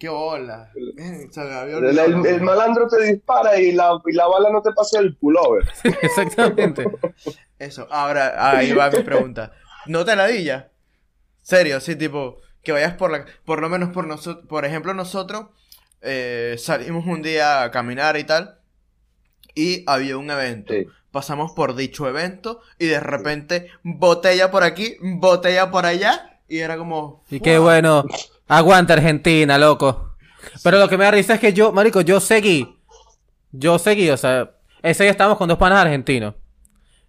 [0.00, 2.06] Qué había El, olvidado.
[2.06, 5.64] el- el malandro te dispara y la, y la bala no te pasa el pullover.
[6.02, 6.84] Exactamente.
[7.58, 9.52] Eso, ahora, ahí va mi pregunta.
[9.86, 10.70] ¿No te ladilla?
[11.42, 13.26] Serio, sí, tipo, que vayas por la...
[13.44, 15.48] Por lo menos por nosotros, por ejemplo, nosotros
[16.00, 18.58] eh, salimos un día a caminar y tal,
[19.54, 20.72] y había un evento.
[20.72, 20.86] Sí.
[21.10, 26.76] Pasamos por dicho evento, y de repente, botella por aquí, botella por allá, y era
[26.78, 27.22] como...
[27.30, 28.04] Y qué bueno.
[28.50, 30.16] Aguanta Argentina, loco.
[30.64, 32.76] Pero lo que me da risa es que yo, marico, yo seguí.
[33.52, 34.50] Yo seguí, o sea,
[34.82, 36.34] ese día estábamos con dos panas argentinos.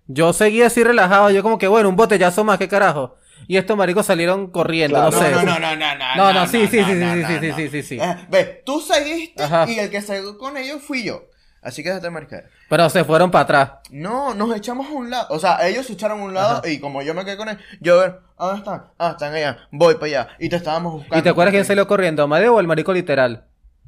[0.08, 3.16] Yo seguí así relajado, yo como que, bueno, un botellazo más, qué carajo.
[3.48, 5.12] Y estos maricos salieron corriendo, Claro.
[5.12, 5.32] no sé.
[5.32, 7.48] No, no, no, no, no, No, no, sí, sí, sí, no, sí, no, sí, sí,
[7.48, 7.56] no.
[7.56, 8.00] sí, sí, sí.
[8.00, 9.66] Eh, ve, tú seguiste Ajá.
[9.70, 11.24] y el que salió con ellos fui yo.
[11.62, 12.46] Así que déjate marcar.
[12.70, 13.72] Pero se fueron para atrás.
[13.92, 15.28] No, nos echamos a un lado.
[15.30, 16.68] O sea, ellos se echaron a un lado Ajá.
[16.68, 18.84] y como yo me quedé con él, yo a ver, ¿a ¿dónde están?
[18.98, 19.58] Ah, están allá.
[19.72, 20.28] Voy para allá.
[20.40, 21.18] Y te estábamos buscando.
[21.18, 22.24] ¿Y te acuerdas quién salió corriendo?
[22.24, 23.46] ¿Amadeo o el marico literal?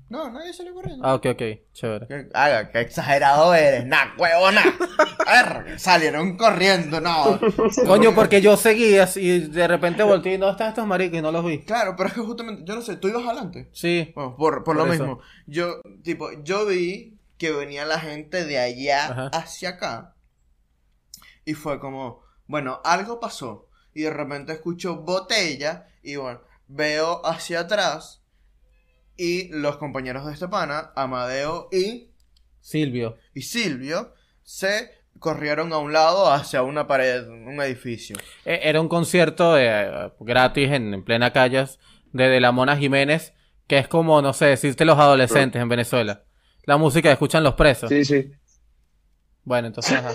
[0.10, 1.04] No, nadie salió corriendo.
[1.04, 1.42] Ah, ok, ok,
[1.74, 2.06] chévere.
[2.08, 3.88] Que- Haga, qué exagerado eres.
[3.88, 4.62] Nah, huevona.
[5.26, 7.40] Verga, Salieron corriendo, no.
[7.88, 11.22] Coño, porque yo seguí así y de repente volteé y no están estos maricos y
[11.24, 11.64] no los vi.
[11.64, 13.70] Claro, pero es que justamente, yo no sé, tú ibas adelante.
[13.72, 14.12] Sí.
[14.14, 14.92] Bueno, por, por, lo eso.
[14.92, 15.20] mismo.
[15.48, 19.28] Yo, tipo, yo vi que venía la gente de allá Ajá.
[19.34, 20.16] hacia acá.
[21.46, 23.68] Y fue como, bueno, algo pasó.
[23.94, 25.88] Y de repente escucho botella.
[26.02, 28.24] Y bueno, veo hacia atrás.
[29.18, 32.10] Y los compañeros de este pana, Amadeo y,
[32.62, 33.18] Silvio.
[33.34, 38.16] y Silvio, se corrieron a un lado hacia una pared, un edificio.
[38.46, 41.80] E- Era un concierto eh, gratis en, en plena calles
[42.12, 43.34] de, de la Mona Jiménez,
[43.68, 46.24] que es como, no sé, decirte los adolescentes en Venezuela.
[46.66, 47.90] La música que escuchan los presos.
[47.90, 48.32] Sí, sí.
[49.44, 50.12] Bueno, entonces, ajá.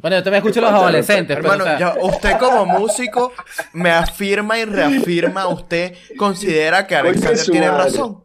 [0.00, 3.32] Bueno, yo también escucho a los adolescentes, pero, Hermano, o sea, ya, usted como músico
[3.72, 7.84] me afirma y reafirma, usted considera que Alexander tiene madre.
[7.84, 8.24] razón.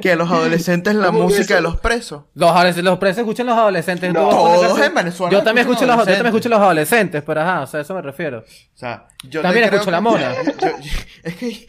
[0.00, 1.54] Que los adolescentes es la ¿Cómo que música eso?
[1.54, 2.22] De los presos.
[2.34, 4.12] los, adolescentes, los presos escuchan los adolescentes.
[4.12, 6.26] No, todos en Venezuela Yo también escucho los, yo también adolescentes.
[6.34, 8.38] escucho los adolescentes, pero ajá, o sea, a eso me refiero.
[8.38, 8.44] O
[8.78, 10.34] sea, yo También escucho la que- mona.
[10.44, 10.90] yo- yo-
[11.24, 11.66] es que.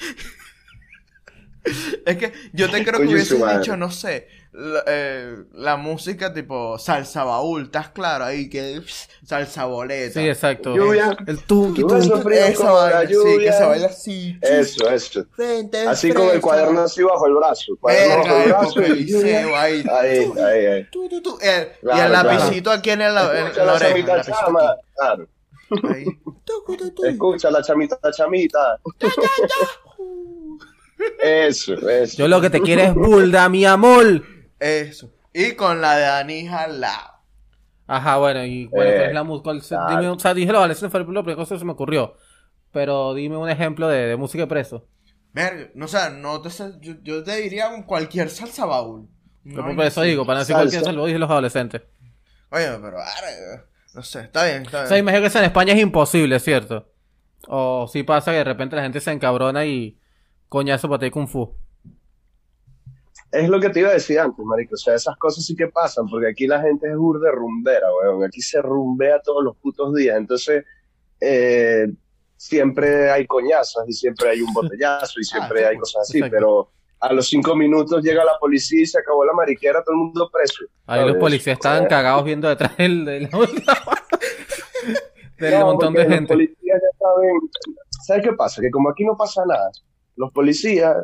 [2.05, 6.79] Es que yo te creo que hubiese dicho, no sé, la, eh, la música tipo
[6.79, 8.25] salsa baúl, ¿estás claro?
[8.25, 10.19] Ahí que pss, salsa boleta.
[10.19, 10.75] Sí, exacto.
[10.75, 11.15] Lluvia.
[11.27, 12.33] El tunqui, tunqui.
[12.33, 14.37] Esa la vaina, sí, que se baila así.
[14.41, 15.25] Eso, eso.
[15.35, 16.41] Frente, Así con el frente.
[16.41, 17.73] cuaderno así bajo el brazo.
[17.79, 18.87] Cuaderno bajo Verga, el el brazo y lluvia.
[18.89, 19.85] coliseo ahí.
[19.91, 20.83] Ahí, ahí, ahí.
[20.89, 22.29] Tu, tu, tu, el- y Claro, el claro.
[22.29, 24.15] lapicito aquí en, el, en Escucha la la oreja.
[24.15, 24.75] el chama.
[24.95, 25.27] Claro.
[25.93, 26.05] Ahí.
[27.03, 28.79] Escucha la chamita chamita.
[31.21, 32.17] Eso, eso.
[32.17, 34.23] Yo lo que te quiero es bulda, mi amor.
[34.59, 35.11] Eso.
[35.33, 37.11] Y con la de Anija al lado.
[37.87, 39.43] Ajá, bueno, y bueno, Eh, ¿cuál es la música?
[39.43, 39.87] ¿Cuál se- claro.
[39.87, 42.15] Dime, o sea, dije los adolescentes fue lo primero que se me ocurrió.
[42.71, 44.87] Pero dime un ejemplo de, de música de preso.
[45.33, 46.49] Verga, no sé, no te
[46.81, 49.07] yo, yo te diría con cualquier salsa baúl.
[49.53, 50.55] Pero No, por eso digo, para no decir Salsa.
[50.55, 51.81] cualquier cosa, lo dije los adolescentes.
[52.49, 52.97] Oye, pero
[53.93, 54.87] no sé, está bien, está O bien.
[54.87, 56.91] sea, imagino que eso en España es imposible, ¿cierto?
[57.47, 59.99] O si pasa que de repente la gente se encabrona y
[60.49, 61.53] coñazo para ti kung fu.
[63.31, 64.75] Es lo que te iba a decir antes, marico.
[64.75, 68.23] O sea, esas cosas sí que pasan, porque aquí la gente es burde rumbera, weón.
[68.23, 70.17] Aquí se rumbea todos los putos días.
[70.17, 70.63] Entonces,
[71.19, 71.87] eh,
[72.37, 76.69] siempre hay coñazas y siempre hay un botellazo y siempre sí, hay cosas así, pero
[76.99, 80.29] a los cinco minutos llega la policía y se acabó la mariquera, todo el mundo
[80.31, 80.65] preso.
[80.85, 83.29] Ahí los policías estaban cagados viendo detrás del, del,
[85.37, 86.33] del no, montón de Los gente.
[86.33, 87.35] policías ya saben.
[88.05, 88.61] ¿Sabes qué pasa?
[88.61, 89.69] Que como aquí no pasa nada,
[90.17, 90.95] los policías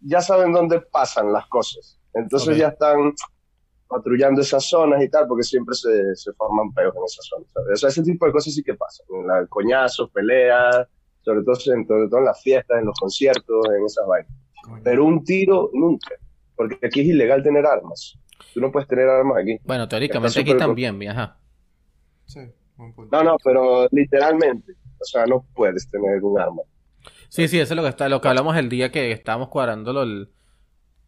[0.00, 1.98] ya saben dónde pasan las cosas.
[2.14, 3.12] Entonces ya están
[3.88, 7.48] patrullando esas zonas y tal, porque siempre se, se forman peos en esas zonas.
[7.52, 7.72] ¿sabes?
[7.72, 9.06] O sea, ese tipo de cosas sí que pasan.
[9.10, 10.86] En la- coñazos, peleas,
[11.22, 14.32] sobre todo, en, sobre todo en las fiestas, en los conciertos, en esas vainas.
[14.84, 16.14] Pero un tiro nunca,
[16.56, 18.16] porque aquí es ilegal tener armas.
[18.54, 19.58] Tú no puedes tener armas aquí.
[19.64, 21.38] Bueno, teóricamente aquí también, mi, ajá.
[22.26, 22.40] Sí,
[22.76, 23.16] buen punto.
[23.16, 24.72] No, no, pero literalmente.
[25.00, 26.62] O sea, no puedes tener un arma.
[27.32, 29.94] Sí, sí, eso es lo que está, lo que hablamos el día que estábamos cuadrando
[29.94, 30.04] lo,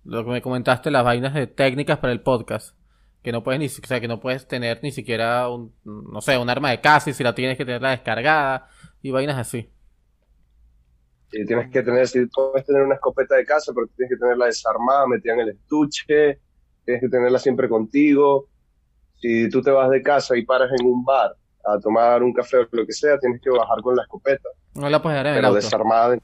[0.05, 2.75] lo que me comentaste, las vainas de técnicas para el podcast.
[3.23, 6.39] Que no puedes ni, o sea, que no puedes tener ni siquiera un, no sé,
[6.39, 8.71] un arma de caza y si la tienes que tenerla descargada
[9.03, 9.71] y vainas así.
[11.31, 14.47] Y tienes que tener, si puedes tener una escopeta de casa, pero tienes que tenerla
[14.47, 16.41] desarmada, metida en el estuche,
[16.87, 18.49] tienes que tenerla siempre contigo.
[19.21, 22.57] Si tú te vas de casa y paras en un bar a tomar un café
[22.57, 25.35] o lo que sea, tienes que bajar con la escopeta, No la puedes dejar en
[25.35, 25.61] el pero auto.
[25.61, 26.17] desarmada.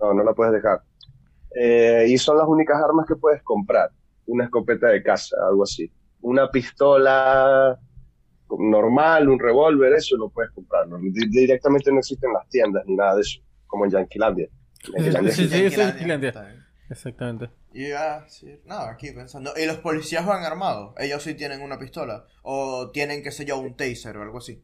[0.00, 0.82] No, no la puedes dejar.
[1.54, 3.90] Eh, y son las únicas armas que puedes comprar.
[4.26, 5.90] Una escopeta de casa, algo así.
[6.22, 7.78] Una pistola
[8.58, 10.98] normal, un revólver, eso no puedes comprarlo.
[10.98, 14.48] Di- Directamente no existen en las tiendas ni nada de eso, como en Yanquilandia.
[14.82, 14.92] Sí,
[15.32, 16.64] sí, sí, Yanquilandia.
[16.90, 17.50] Exactamente.
[17.72, 19.52] Y a decir, no, aquí pensando.
[19.56, 20.94] ¿Y los policías van armados?
[20.98, 22.24] ¿Ellos sí tienen una pistola?
[22.42, 24.62] ¿O tienen, qué sé yo, un taser o algo así?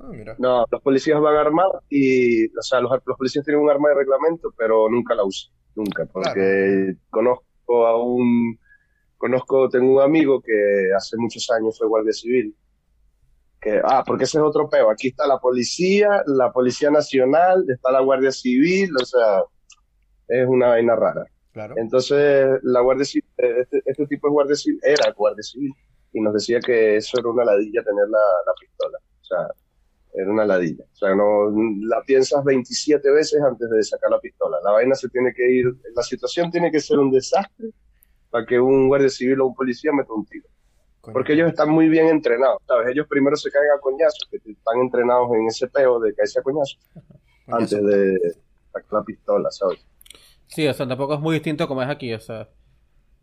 [0.00, 0.34] Ah, mira.
[0.38, 3.96] No, los policías van armados y, o sea, los, los policías tienen un arma de
[3.96, 8.58] reglamento, pero nunca la usan, nunca, porque conozco a un,
[9.18, 12.56] conozco, tengo un amigo que hace muchos años fue guardia civil,
[13.60, 17.92] que, ah, porque ese es otro peo, aquí está la policía, la policía nacional, está
[17.92, 19.42] la guardia civil, o sea,
[20.28, 21.26] es una vaina rara.
[21.52, 21.74] Claro.
[21.76, 25.74] Entonces, la guardia civil, este, este tipo de guardia civil, era guardia civil,
[26.14, 29.46] y nos decía que eso era una ladilla tener la, la pistola, o sea,
[30.12, 30.84] era una ladilla.
[30.92, 31.50] O sea, no
[31.86, 34.58] la piensas 27 veces antes de sacar la pistola.
[34.64, 37.70] La vaina se tiene que ir, la situación tiene que ser un desastre
[38.30, 40.46] para que un guardia civil o un policía meta un tiro.
[41.00, 41.12] Coño.
[41.14, 42.88] Porque ellos están muy bien entrenados, ¿sabes?
[42.90, 46.42] Ellos primero se caen a coñazos, que están entrenados en ese peo de caerse a
[46.42, 46.78] coñazos
[47.46, 47.76] Coñazo.
[47.76, 48.18] antes de
[48.72, 49.78] sacar la pistola, ¿sabes?
[50.46, 52.48] Sí, o sea, tampoco es muy distinto como es aquí, o sea.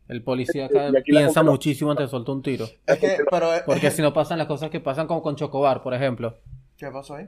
[0.07, 2.65] El policía acá piensa muchísimo antes de soltar un tiro.
[2.85, 3.53] Es que, pero.
[3.53, 6.37] eh, Porque si no pasan las cosas que pasan como con Chocobar, por ejemplo.
[6.77, 7.27] ¿Qué pasó ahí?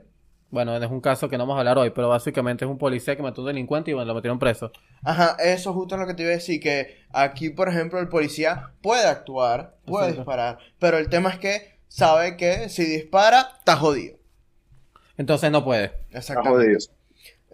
[0.50, 3.14] Bueno, es un caso que no vamos a hablar hoy, pero básicamente es un policía
[3.14, 4.72] que mató a un delincuente y bueno, lo metieron preso.
[5.02, 8.08] Ajá, eso justo es lo que te iba a decir, que aquí, por ejemplo, el
[8.08, 10.20] policía puede actuar, puede Exacto.
[10.22, 14.18] disparar, pero el tema es que sabe que si dispara, está jodido.
[15.16, 15.84] Entonces no puede.
[16.08, 16.64] Está Exactamente.
[16.64, 16.78] jodido.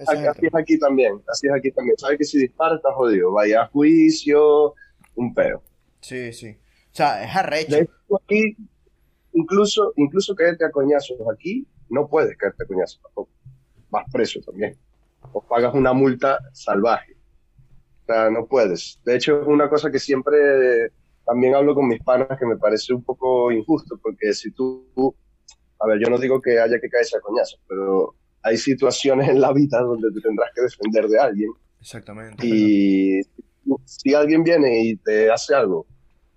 [0.06, 1.96] Así, es aquí también, así es aquí también.
[1.98, 4.74] Sabe que si dispara está jodido, vaya a juicio,
[5.14, 5.62] un peo.
[6.00, 6.58] Sí, sí.
[6.92, 7.76] O sea, es arrecho.
[7.76, 7.92] De hecho,
[8.24, 8.56] aquí,
[9.32, 13.30] incluso, incluso caerte a coñazos aquí, no puedes caerte a coñazos tampoco.
[13.90, 14.76] Vas preso también.
[15.32, 17.16] O pagas una multa salvaje.
[18.02, 19.00] O sea, no puedes.
[19.04, 20.90] De hecho, es una cosa que siempre
[21.26, 24.86] también hablo con mis panas que me parece un poco injusto, porque si tú,
[25.80, 29.40] a ver, yo no digo que haya que caerse a coñazos, pero hay situaciones en
[29.40, 32.46] la vida donde te tendrás que defender de alguien Exactamente.
[32.46, 33.20] y
[33.84, 35.86] si alguien viene y te hace algo,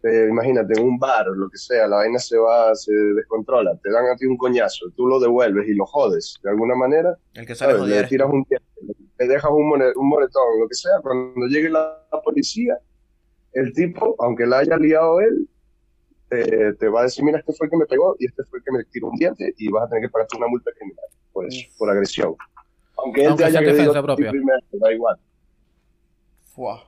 [0.02, 3.78] te- imagínate, en un bar o lo que sea, la vaina se va, se descontrola,
[3.84, 7.18] te dan a ti un coñazo, tú lo devuelves y lo jodes de alguna manera,
[7.34, 7.82] El que sale ¿sabes?
[7.84, 8.66] jodido le tiras un diente,
[9.20, 12.78] le dejas un, more- un moretón, lo que sea, cuando llegue la, la policía,
[13.54, 15.50] el tipo, aunque la haya liado él,
[16.30, 18.60] te, te va a decir, mira, este fue el que me pegó y este fue
[18.60, 21.06] el que me tiró un diente y vas a tener que pagarte una multa criminal
[21.34, 22.36] por eso, por agresión.
[22.98, 24.30] Aunque él Aunque te haya agredido propia.
[24.30, 25.18] primero, da igual.
[26.54, 26.84] Fua.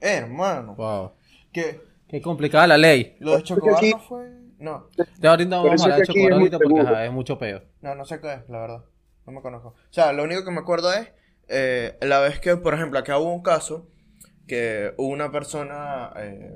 [0.00, 0.74] Hermano.
[0.74, 1.12] Wow.
[1.52, 1.80] Que
[2.12, 3.16] Qué complicada la ley.
[3.18, 4.30] lo de Chocobar aquí- no fue.
[4.58, 4.86] No,
[5.18, 7.66] De ahorita no Por vamos a hablar de ahorita porque ajá, es mucho peor.
[7.80, 8.84] no, no sé qué es, la verdad.
[9.26, 9.68] No me conozco.
[9.70, 11.10] O sea, lo único que me acuerdo es
[11.48, 13.88] eh, la vez que, por ejemplo, acá hubo un caso
[14.46, 16.54] que hubo una persona eh,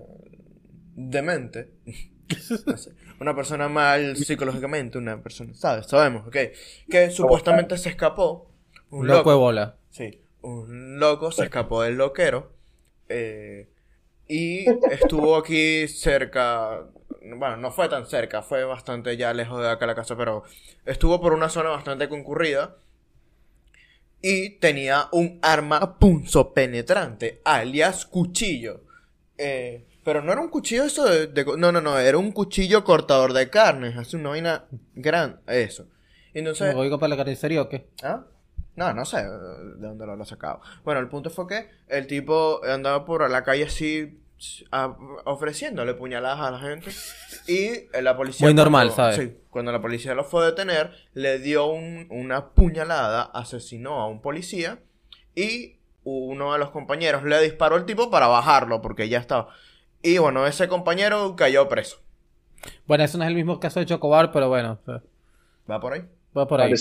[0.95, 1.73] demente.
[2.67, 5.87] no sé, una persona mal psicológicamente, una persona, ¿sabes?
[5.87, 6.37] Sabemos, ok.
[6.91, 8.51] Que supuestamente se escapó.
[8.91, 9.77] Un Un loco loco de bola.
[9.91, 12.53] Sí, un loco se escapó del loquero
[13.09, 13.69] eh,
[14.29, 16.85] y estuvo aquí cerca,
[17.21, 20.43] bueno, no fue tan cerca, fue bastante ya lejos de acá la casa, pero
[20.85, 22.77] estuvo por una zona bastante concurrida
[24.21, 28.83] y tenía un arma punzo penetrante, alias cuchillo.
[29.39, 33.33] Eh, pero no era un cuchillo eso de, No, no, no, era un cuchillo cortador
[33.33, 35.87] de carnes, hace una vaina gran, eso.
[36.35, 36.69] Entonces...
[36.69, 37.87] ¿Me voy a comprar la carnicería o qué?
[38.03, 38.25] ¿Ah?
[38.77, 40.61] No, no sé eh, de dónde lo habrá sacado.
[40.85, 44.21] Bueno, el punto fue que el tipo andaba por la calle así
[44.71, 46.91] a- ofreciéndole puñaladas a la gente
[47.49, 48.47] y eh, la policía...
[48.47, 49.31] Muy normal, cuando- ¿sabes?
[49.31, 54.09] Sí, cuando la policía lo fue a detener, le dio un- una puñalada, asesinó a
[54.09, 54.79] un policía
[55.35, 59.49] y uno de los compañeros le disparó al tipo para bajarlo porque ya estaba...
[60.03, 61.97] Y bueno, ese compañero cayó preso.
[62.87, 65.03] Bueno, eso no es el mismo caso de Chocobar, pero bueno, sea,
[65.69, 66.03] ¿Va por ahí?
[66.37, 66.71] va por ahí.
[66.71, 66.77] Vale,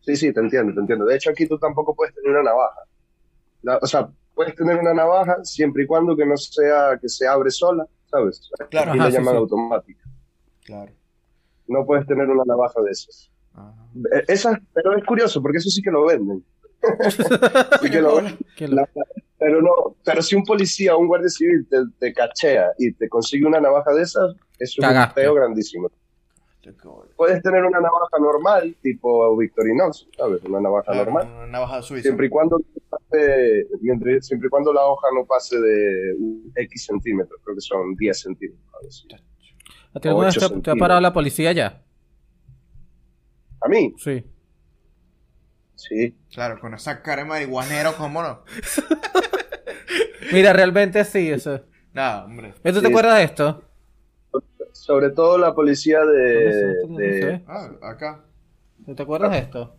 [0.00, 0.16] sí.
[0.16, 0.32] Sí.
[0.32, 1.04] Te entiendo, te entiendo.
[1.04, 2.80] De hecho, aquí tú tampoco puedes tener una navaja.
[3.62, 7.26] La- o sea, puedes tener una navaja siempre y cuando que no sea que se
[7.28, 8.50] abre sola, ¿sabes?
[8.70, 8.92] Claro.
[8.92, 9.38] Ajá, le sí, llaman sí.
[9.38, 10.04] automática.
[10.64, 10.92] Claro.
[11.68, 13.30] No puedes tener una navaja de esas.
[13.54, 13.74] Ajá.
[14.14, 16.44] Eh, Esas, pero es curioso, porque eso sí que lo venden.
[17.82, 18.20] Sí que lo-
[18.56, 18.88] Que lo- la-
[19.38, 23.08] pero no, pero si un policía o un guardia civil te, te cachea y te
[23.08, 25.32] consigue una navaja de esas, es un Cagaste.
[25.32, 25.90] grandísimo.
[27.16, 30.42] Puedes tener una navaja normal, tipo Victorinox, ¿sabes?
[30.44, 31.26] Una navaja Claro, normal.
[31.34, 32.02] Una navaja suiza.
[32.02, 36.84] Siempre y cuando pase- mientras- siempre y cuando la hoja no pase de un X
[36.86, 39.06] centímetros, creo que son 10 centímetros.
[39.94, 41.82] ¿A ti alguna vez te, te ha parado la policía ya?
[43.62, 44.24] A mí, Sí.
[45.74, 46.16] sí.
[46.32, 48.44] Claro, con esa cara de marihuanero, ¿cómo no?
[50.32, 51.60] Mira, realmente sí, eso.
[51.92, 52.52] Nada, hombre.
[52.62, 52.86] ¿Tú te Sí.
[52.86, 53.62] acuerdas de esto?
[54.90, 56.82] Sobre todo la policía de...
[56.82, 57.44] ¿Dónde de- ve?
[57.46, 58.24] Ah, acá.
[58.84, 59.76] ¿Tú te acuerdas de esto?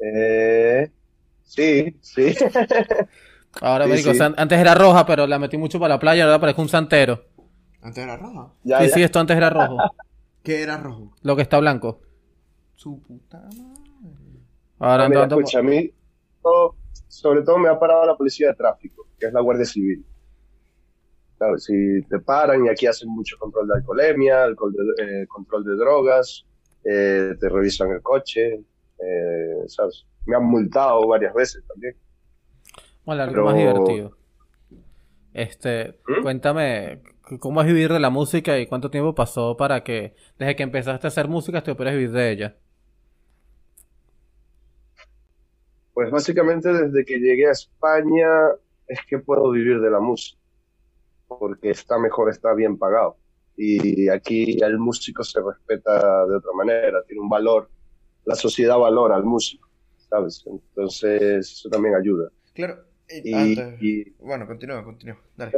[0.00, 0.90] eh,
[1.42, 2.34] sí, sí.
[3.60, 4.18] Ahora, Sí, me digo, sí.
[4.36, 7.24] antes era roja, pero la metí mucho para la playa, ahora parezco un santero.
[7.80, 8.52] Antes era roja.
[8.64, 8.94] Ya, sí, ya.
[8.94, 9.76] sí, esto antes era rojo.
[10.42, 11.12] ¿Qué era rojo?
[11.22, 12.00] lo que está blanco.
[12.74, 14.40] Su puta madre.
[14.78, 15.90] Ahora No, ando, mira, ando- escucha, a mí,
[16.42, 16.76] todo-
[17.08, 20.04] sobre todo me ha parado la policía de tráfico, que es la Guardia Civil.
[21.38, 25.64] Claro, si te paran y aquí hacen mucho control de alcoholemia, alcohol de- eh, control
[25.64, 26.44] de drogas,
[26.84, 28.54] eh, te revisan el coche,
[28.98, 30.04] eh, ¿sabes?
[30.26, 31.94] Me han multado varias veces también.
[33.04, 34.18] Bueno, algo Pero- más divertido.
[35.32, 36.22] Este, ¿Mm?
[36.22, 37.02] cuéntame,
[37.38, 41.06] ¿cómo es vivir de la música y cuánto tiempo pasó para que, desde que empezaste
[41.06, 42.56] a hacer música, te pudieras vivir de ella?
[45.94, 48.26] Pues básicamente desde que llegué a España
[48.86, 50.37] es que puedo vivir de la música,
[51.28, 53.16] porque está mejor, está bien pagado.
[53.56, 57.68] Y aquí el músico se respeta de otra manera, tiene un valor,
[58.24, 59.68] la sociedad valora al músico,
[60.08, 60.44] ¿sabes?
[60.46, 62.30] Entonces eso también ayuda.
[62.54, 62.84] Claro.
[63.24, 65.18] y antes- y- Bueno, continúa, continúa.
[65.36, 65.52] Dale.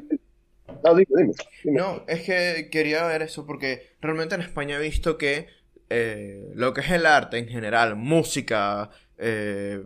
[0.84, 1.32] no, dime, dime,
[1.64, 1.78] dime.
[1.78, 5.48] No, es que quería ver eso porque realmente en España he visto que
[5.90, 9.82] eh, lo que es el arte en general, música, eh,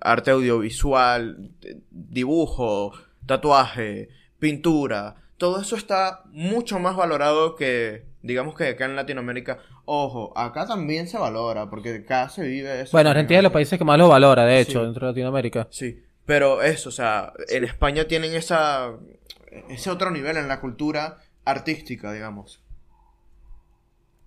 [0.00, 2.92] arte audiovisual, eh, dibujo,
[3.26, 4.08] tatuaje,
[4.40, 5.14] pintura,
[5.44, 9.58] todo eso está mucho más valorado que, digamos que acá en Latinoamérica.
[9.84, 12.92] Ojo, acá también se valora porque acá se vive eso.
[12.92, 14.84] Bueno, Argentina es de los países que más lo valora, de hecho, Sí.
[14.86, 15.68] dentro de Latinoamérica.
[15.70, 18.94] Sí, pero eso, o sea, en España tienen esa
[19.68, 22.62] ese otro nivel en la cultura artística, digamos.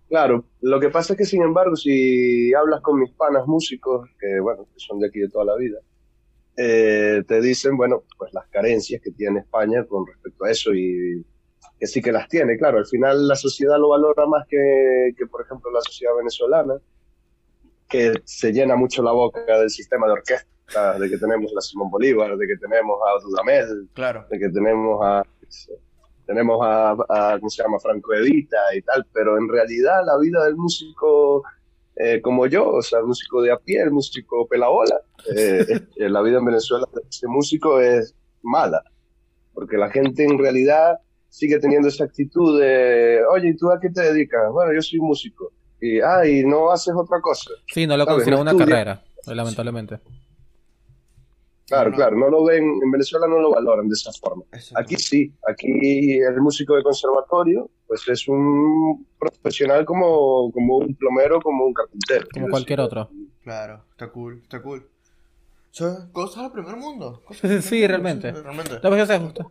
[0.07, 4.39] Claro, lo que pasa es que sin embargo, si hablas con mis panas músicos, que
[4.39, 5.79] bueno, que son de aquí de toda la vida,
[6.57, 11.23] eh, te dicen, bueno, pues las carencias que tiene España con respecto a eso y
[11.79, 12.57] que sí que las tiene.
[12.57, 16.73] Claro, al final la sociedad lo valora más que, que por ejemplo, la sociedad venezolana,
[17.87, 21.89] que se llena mucho la boca del sistema de orquesta, de que tenemos a Simón
[21.91, 24.25] Bolívar, de que tenemos a Dudamel, Claro.
[24.29, 25.23] de que tenemos a
[26.25, 27.79] tenemos a, a ¿cómo se llama?
[27.79, 31.41] Franco Edita y tal, pero en realidad la vida del músico
[31.99, 35.01] eh, como yo, o sea, el músico de a pie, el músico pelabola,
[35.35, 38.83] eh, eh, la vida en Venezuela de ese músico es mala,
[39.53, 40.97] porque la gente en realidad
[41.29, 44.51] sigue teniendo esa actitud de, oye, ¿y tú a qué te dedicas?
[44.51, 45.51] Bueno, yo soy músico.
[45.79, 47.51] Y, ah, y no haces otra cosa.
[47.71, 48.67] Sí, no lo considero una estudia.
[48.67, 49.99] carrera, lamentablemente.
[51.67, 51.95] Claro, No.
[51.97, 54.43] claro, no lo ven, en Venezuela no lo valoran de esa forma.
[54.53, 54.79] Exacto.
[54.79, 61.41] Aquí sí, aquí el músico de conservatorio, pues es un profesional como, como un plomero,
[61.41, 62.25] como un carpintero.
[62.33, 62.85] Como cualquier decir.
[62.99, 63.09] otro.
[63.43, 64.87] Claro, está cool, está cool.
[65.71, 67.21] Son cosas del primer mundo.
[67.27, 68.27] cosas Sí, primer realmente.
[68.31, 68.73] mundo, realmente.
[68.75, 69.49] Lo que pasa es justo-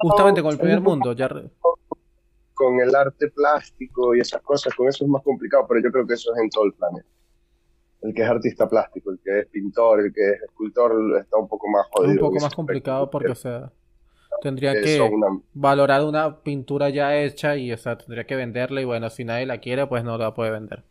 [0.00, 1.28] justamente con el primer mundo, ya
[2.54, 6.06] Con el arte plástico y esas cosas, con eso es más complicado, pero yo creo
[6.06, 7.06] que eso es en todo el planeta.
[8.00, 11.48] El que es artista plástico, el que es pintor, el que es escultor, está un
[11.48, 12.12] poco más jodido.
[12.12, 13.72] un poco más complicado porque, o sea,
[14.40, 18.84] tendría que una- valorar una pintura ya hecha y, o sea, tendría que venderla y
[18.84, 20.84] bueno, si nadie la quiere, pues no la puede vender.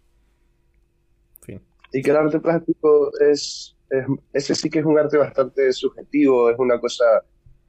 [1.42, 1.62] Fin.
[1.94, 6.50] Y que el arte plástico es, es- ese sí que es un arte bastante subjetivo,
[6.50, 7.06] es una cosa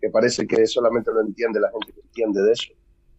[0.01, 2.73] que parece que solamente lo entiende la gente que entiende de eso,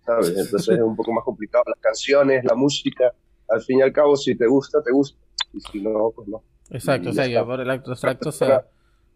[0.05, 0.29] ¿sabes?
[0.29, 1.63] Entonces es un poco más complicado.
[1.67, 3.13] Las canciones, la música,
[3.49, 5.17] al fin y al cabo, si te gusta, te gusta,
[5.53, 6.43] y si no, pues no.
[6.69, 8.65] Exacto, o sea, por el acto abstracto, sea,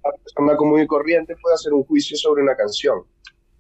[0.04, 3.04] Una persona común y corriente puede hacer un juicio sobre una canción,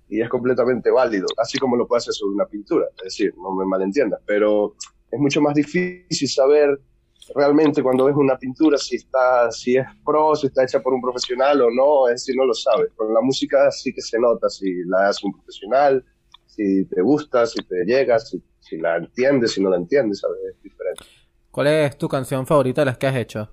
[0.09, 3.53] y es completamente válido, así como lo puede hacer sobre una pintura, es decir, no
[3.55, 4.75] me malentiendas, pero
[5.11, 6.79] es mucho más difícil saber
[7.35, 11.01] realmente cuando ves una pintura si está si es pro, si está hecha por un
[11.01, 12.91] profesional o no, es decir, no lo sabes.
[12.95, 16.03] Con la música sí que se nota si la hace un profesional,
[16.45, 20.37] si te gusta, si te llega, si, si la entiendes, si no la entiendes, ¿sabes?
[20.49, 21.03] Es diferente.
[21.53, 23.49] ¿Cuál es tu canción favorita de las que has hecho?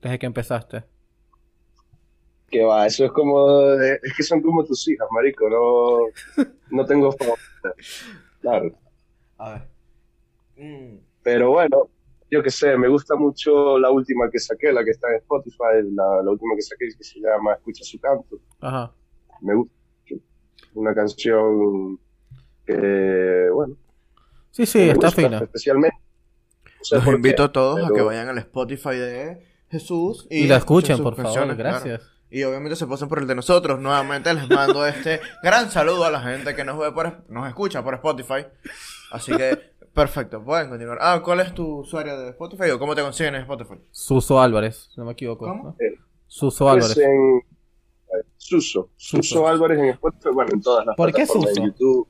[0.00, 0.84] Desde que empezaste.
[2.48, 7.10] Que va, eso es como, es que son como tus hijas, marico, no, no tengo
[7.12, 7.74] favorita.
[8.40, 8.78] Claro.
[9.38, 9.68] A ver.
[10.56, 11.90] Mm, Pero bueno,
[12.30, 15.82] yo qué sé, me gusta mucho la última que saqué, la que está en Spotify,
[15.92, 18.38] la, la última que saqué que se llama Escucha su canto.
[18.60, 18.94] Ajá.
[19.40, 19.74] Me gusta.
[20.74, 21.98] Una canción
[22.66, 23.76] que, bueno,
[24.50, 25.38] Sí, sí, está gusta fina.
[25.40, 25.96] especialmente.
[26.92, 30.96] Los qué, invito a todos a que vayan al Spotify de Jesús Y la escuchen,
[30.96, 31.56] sus por favor, claro.
[31.56, 32.02] gracias.
[32.30, 33.78] Y obviamente se pasen por el de nosotros.
[33.80, 37.82] Nuevamente les mando este gran saludo a la gente que nos ve por, nos escucha
[37.84, 38.46] por Spotify.
[39.12, 39.56] Así que,
[39.94, 40.98] perfecto, pueden continuar.
[41.00, 43.74] Ah, ¿cuál es tu usuario de Spotify o cómo te consiguen en Spotify?
[43.92, 45.46] Suso Álvarez, no me equivoco.
[45.46, 45.62] ¿Cómo?
[45.62, 45.76] ¿no?
[45.78, 46.98] Eh, Suso Pues Álvarez.
[46.98, 47.38] en
[48.12, 48.90] ver, Suso.
[48.96, 49.22] Suso.
[49.22, 51.60] Suso Álvarez en Spotify, bueno, en todas las ¿Por qué plataformas Suso?
[51.62, 52.08] de YouTube.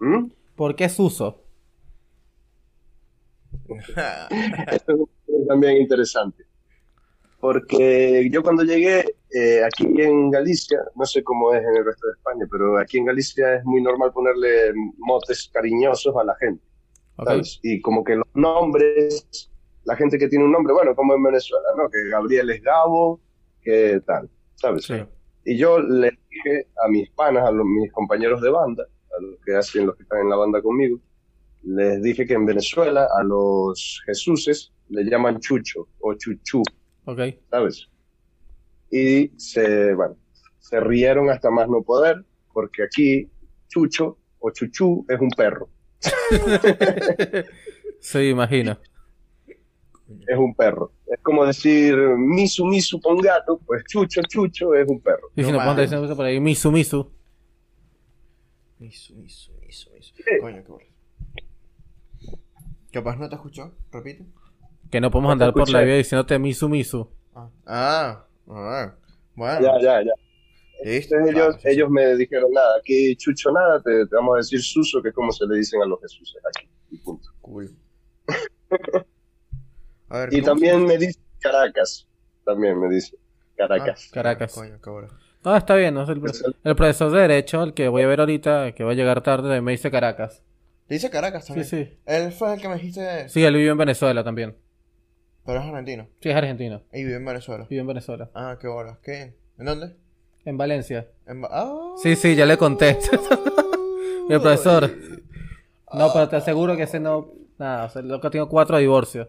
[0.00, 0.26] ¿Mm?
[0.54, 1.43] ¿Por qué Suso?
[4.72, 6.44] Esto es también interesante.
[7.40, 9.04] Porque yo cuando llegué
[9.34, 12.98] eh, aquí en Galicia, no sé cómo es en el resto de España, pero aquí
[12.98, 16.64] en Galicia es muy normal ponerle motes cariñosos a la gente.
[17.16, 17.28] Ok.
[17.28, 17.60] ¿sabes?
[17.62, 19.50] Y como que los nombres,
[19.84, 21.90] la gente que tiene un nombre, bueno, como en Venezuela, ¿no?
[21.90, 23.20] Que Gabriel es Gabo,
[23.62, 24.84] que tal, ¿sabes?
[24.84, 24.94] Sí.
[25.44, 29.38] Y yo le dije a mis panas, a los, mis compañeros de banda, a los
[29.44, 30.98] que hacen, los que están en la banda conmigo,
[31.66, 36.62] les dije que en Venezuela a los Jesuses le llaman Chucho o Chuchú,
[37.06, 37.20] Ok.
[37.50, 37.88] ¿sabes?
[38.90, 40.16] Y se, bueno,
[40.58, 43.28] se rieron hasta más no poder, porque aquí
[43.68, 45.68] Chucho o Chuchú es un perro,
[48.00, 48.78] Sí, imagino.
[50.06, 50.92] es un perro.
[51.06, 55.30] Es como decir Misu Misu con gato, pues Chucho Chucho es un perro.
[55.34, 55.90] Y si No nos ponen mames.
[55.90, 57.10] diciendo por ahí, Misu Misu.
[58.78, 60.14] Misu, misu, misu, misu.
[60.16, 60.22] Sí.
[60.40, 60.90] Coño, qué bueno.
[62.94, 64.24] Capaz no te escuchó, repite.
[64.88, 67.10] Que no podemos No andar por la vida diciéndote Misu Misu.
[67.34, 68.94] Ah, ah, ah.
[69.34, 69.60] bueno.
[69.60, 70.12] Ya, ya, ya.
[70.84, 74.62] Entonces ellos, sí, ellos me dijeron, nada, aquí Chucho nada, te, te vamos a decir
[74.62, 76.68] Suso, que es como se le dicen a los Jesuses aquí.
[76.92, 77.30] Y, punto.
[77.40, 77.70] Cool.
[80.08, 82.06] A ver, y ¿cómo también se- me dice Caracas,
[82.44, 83.16] también me dice
[83.56, 84.08] Caracas.
[84.12, 84.54] Caracas.
[84.54, 85.08] Coño, qué bueno.
[85.44, 86.02] No, está bien, ¿no?
[86.08, 86.22] El-
[86.62, 89.60] el profesor de Derecho, el que voy a ver ahorita, que va a llegar tarde,
[89.60, 90.44] me dice Caracas.
[90.88, 91.66] Dice Caracas Sí, también.
[91.68, 91.98] sí.
[92.06, 93.28] Él fue el que me dijiste.
[93.28, 94.56] Sí, él vive en Venezuela también.
[95.46, 96.08] Pero es argentino.
[96.22, 96.82] Sí, es argentino.
[96.92, 97.66] Y vive en Venezuela.
[97.68, 98.30] Vive en Venezuela.
[98.34, 98.98] Ah, qué bolas.
[99.02, 99.34] ¿Qué?
[99.58, 99.94] ¿En dónde?
[100.44, 101.06] En Valencia.
[101.26, 101.94] En Ba- ah.
[102.02, 102.98] Sí, sí, ya le conté.
[104.28, 104.90] El profesor.
[105.92, 107.28] No, pero te aseguro que ese no.
[107.58, 109.28] Nada, o sea, loco ha tenido cuatro divorcios.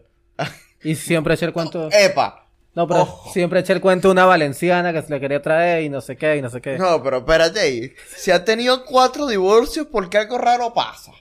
[0.82, 1.88] Y siempre echa el cuento.
[1.92, 2.48] ¡Epa!
[2.74, 3.32] No, pero Ojo.
[3.32, 6.16] siempre eché el cuento de una valenciana que se le quería traer y no sé
[6.16, 6.76] qué, y no sé qué.
[6.76, 7.92] No, pero espérate ahí.
[8.16, 11.12] Si ha tenido cuatro divorcios, ¿por qué algo raro pasa?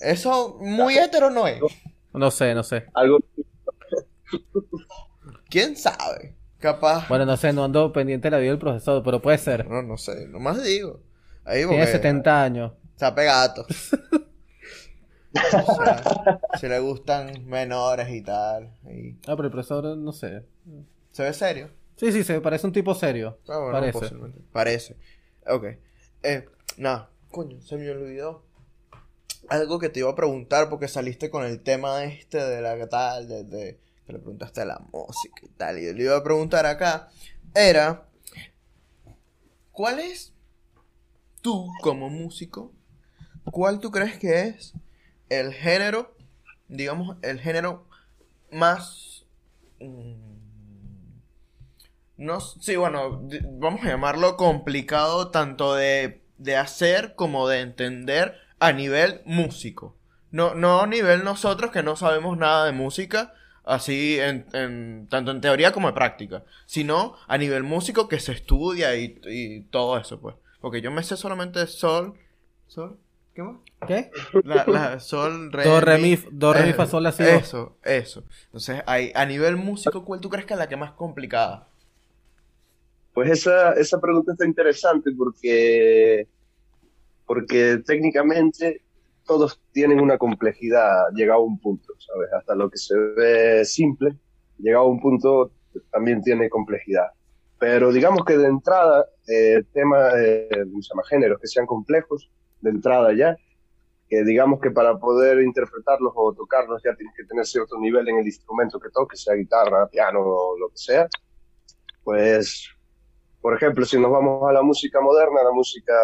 [0.00, 1.60] Eso muy hetero no es.
[2.12, 2.86] No sé, no sé.
[2.94, 3.18] Algo
[5.48, 6.34] ¿Quién sabe?
[6.58, 7.08] Capaz.
[7.08, 9.68] Bueno, no sé, no ando pendiente de la vida del profesor, pero puede ser.
[9.68, 10.26] No, no sé.
[10.28, 11.00] Nomás digo.
[11.44, 12.72] Ahí Tiene porque 70 años.
[12.92, 13.66] Está pegato.
[15.34, 18.72] O sea, si le gustan menores y tal.
[18.90, 20.44] y- Ah, pero el profesor, no sé.
[21.12, 21.68] ¿Se ve serio?
[21.96, 23.38] Sí, sí, se parece un tipo serio.
[23.48, 24.14] Ah, bueno, parece.
[24.52, 24.96] Parece.
[25.46, 25.64] Ok.
[26.22, 26.46] Eh,
[26.78, 28.46] nada, coño, se me olvidó.
[29.50, 33.28] Algo que te iba a preguntar porque saliste con el tema este de la tal,
[33.28, 35.78] de, que le preguntaste la música y tal.
[35.78, 37.10] Y yo le iba a preguntar acá,
[37.54, 38.08] era,
[39.70, 40.32] ¿cuál es
[41.42, 42.72] tú como músico?
[43.52, 44.72] ¿Cuál tú crees que es
[45.28, 46.16] el género,
[46.68, 47.86] digamos, el género
[48.50, 49.26] más...
[49.78, 50.24] mm,
[52.16, 53.28] no, sí, bueno,
[53.58, 59.96] vamos a llamarlo complicado tanto de, de hacer como de entender a nivel músico.
[60.30, 63.34] No, no a nivel nosotros que no sabemos nada de música,
[63.64, 68.32] así en, en- tanto en teoría como en práctica, sino a nivel músico que se
[68.32, 70.36] estudia y, y todo eso, pues.
[70.60, 72.14] Porque yo me sé solamente sol,
[72.66, 72.98] sol,
[73.34, 73.56] ¿qué más?
[73.86, 74.10] ¿Qué?
[74.42, 77.22] La, la sol, re, Do, re, mi, do, re, mi, eh, fa, sol, la, si,
[77.24, 77.30] do.
[77.38, 78.24] Eso, eso.
[78.46, 81.68] Entonces, hay, a nivel músico, ¿cuál tú crees que es la que más complicada?
[83.16, 86.28] Pues esa, esa pregunta está interesante porque,
[87.24, 88.82] porque técnicamente
[89.24, 92.30] todos tienen una complejidad llegado a un punto, ¿sabes?
[92.34, 94.18] Hasta lo que se ve simple,
[94.58, 95.50] llegado a un punto
[95.90, 97.06] también tiene complejidad.
[97.58, 101.02] Pero digamos que de entrada, eh, temas, eh, ¿cómo se llama?
[101.08, 103.34] géneros que sean complejos, de entrada ya,
[104.10, 108.18] que digamos que para poder interpretarlos o tocarlos ya tienes que tener cierto nivel en
[108.18, 111.08] el instrumento que toques, sea guitarra, piano o lo que sea,
[112.04, 112.75] pues
[113.46, 115.94] por ejemplo, si nos vamos a la música moderna, la música,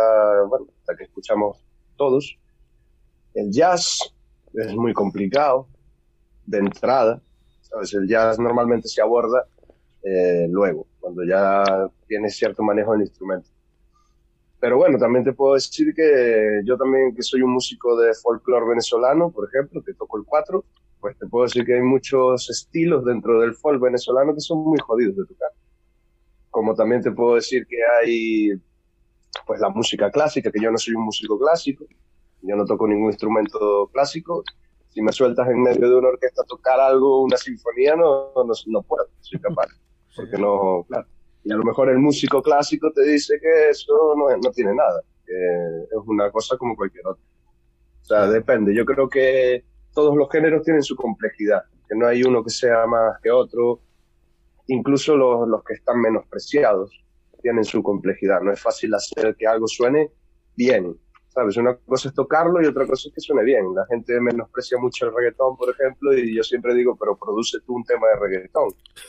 [0.48, 1.66] bueno, la que escuchamos
[1.96, 2.38] todos,
[3.34, 4.14] el jazz
[4.54, 5.66] es muy complicado
[6.46, 7.20] de entrada,
[7.62, 7.94] ¿sabes?
[7.94, 9.44] El jazz normalmente se aborda
[10.04, 11.64] eh, luego, cuando ya
[12.06, 13.50] tienes cierto manejo del instrumento.
[14.60, 18.68] Pero bueno, también te puedo decir que yo también, que soy un músico de folclore
[18.68, 20.64] venezolano, por ejemplo, que toco el cuatro,
[21.00, 24.78] pues te puedo decir que hay muchos estilos dentro del folk venezolano que son muy
[24.78, 25.50] jodidos de tocar
[26.52, 28.50] como también te puedo decir que hay
[29.46, 31.86] pues la música clásica, que yo no soy un músico clásico,
[32.42, 34.44] yo no toco ningún instrumento clásico.
[34.90, 38.52] Si me sueltas en medio de una orquesta a tocar algo, una sinfonía, no, no,
[38.66, 39.68] no puedo, soy capaz,
[40.16, 41.06] porque no, claro.
[41.42, 45.00] Y a lo mejor el músico clásico te dice que eso no, no tiene nada,
[45.24, 47.24] que es una cosa como cualquier otra.
[48.02, 48.74] O sea, depende.
[48.74, 52.86] Yo creo que todos los géneros tienen su complejidad, que no hay uno que sea
[52.86, 53.80] más que otro
[54.66, 56.90] incluso los, los que están menospreciados
[57.42, 58.40] tienen su complejidad.
[58.40, 60.10] No es fácil hacer que algo suene
[60.56, 60.96] bien,
[61.28, 61.56] ¿sabes?
[61.56, 63.64] Una cosa es tocarlo y otra cosa es que suene bien.
[63.74, 67.74] La gente menosprecia mucho el reggaetón, por ejemplo, y yo siempre digo, pero produce tú
[67.74, 68.68] un tema de reggaetón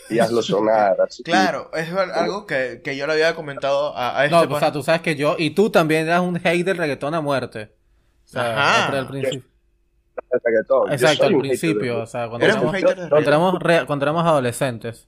[0.10, 1.22] y hazlo sonar así.
[1.24, 4.48] Claro, es al- algo que, que yo le había comentado a, a este No, o
[4.48, 4.60] pana.
[4.60, 7.72] sea, tú sabes que yo y tú también eras un hate del reggaetón a muerte.
[8.26, 8.98] O sea, Ajá.
[8.98, 9.44] al principio.
[10.32, 10.88] El reggaetón.
[10.88, 14.06] Yo Exacto, al principio, del o sea, cuando éramos, hater de cuando éramos, re- cuando
[14.06, 15.08] éramos adolescentes.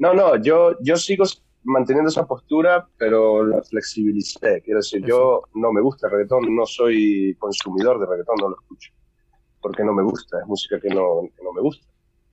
[0.00, 1.24] No, no, yo, yo sigo
[1.62, 4.62] manteniendo esa postura, pero la flexibilicé.
[4.62, 8.56] Quiero decir, yo no me gusta el reggaetón, no soy consumidor de reggaetón, no lo
[8.58, 8.90] escucho.
[9.60, 11.86] Porque no me gusta, es música que no, que no me gusta.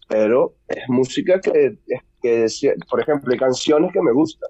[0.07, 1.77] Pero es música que,
[2.21, 2.47] que,
[2.89, 4.49] por ejemplo, hay canciones que me gustan,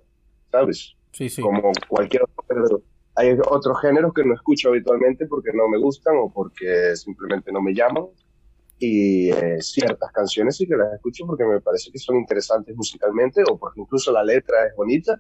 [0.51, 0.95] ¿sabes?
[1.11, 1.41] Sí, sí.
[1.41, 2.83] Como cualquier otro.
[3.15, 7.63] Hay otros géneros que no escucho habitualmente porque no me gustan o porque simplemente no
[7.63, 8.05] me llaman.
[8.79, 13.41] Y eh, ciertas canciones sí que las escucho porque me parece que son interesantes musicalmente
[13.49, 15.19] o porque incluso la letra es bonita.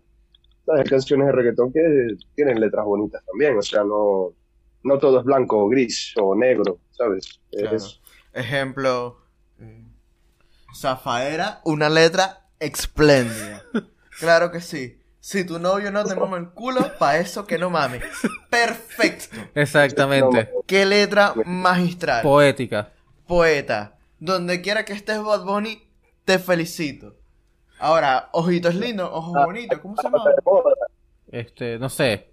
[0.67, 1.81] Hay canciones de reggaetón que
[2.35, 4.33] tienen letras bonitas también, o sea, no,
[4.83, 7.39] no todo es blanco o gris o negro, ¿sabes?
[7.51, 7.75] Claro.
[7.77, 8.01] Es-
[8.33, 9.17] Ejemplo,
[9.59, 9.83] eh,
[10.75, 13.63] Zafaera, una letra espléndida.
[14.19, 14.99] Claro que sí.
[15.19, 18.03] Si tu novio no te mama el culo, pa' eso que no mames.
[18.49, 19.35] Perfecto.
[19.53, 20.49] Exactamente.
[20.65, 22.23] Qué letra magistral.
[22.23, 22.91] Poética.
[23.27, 23.97] Poeta.
[24.19, 25.81] Donde quiera que estés, Bad Bunny,
[26.25, 27.15] te felicito.
[27.79, 30.23] Ahora, ojitos lindos, ojos bonitos, ¿cómo se llama?
[30.25, 30.71] de moda.
[31.31, 32.31] Este, no sé.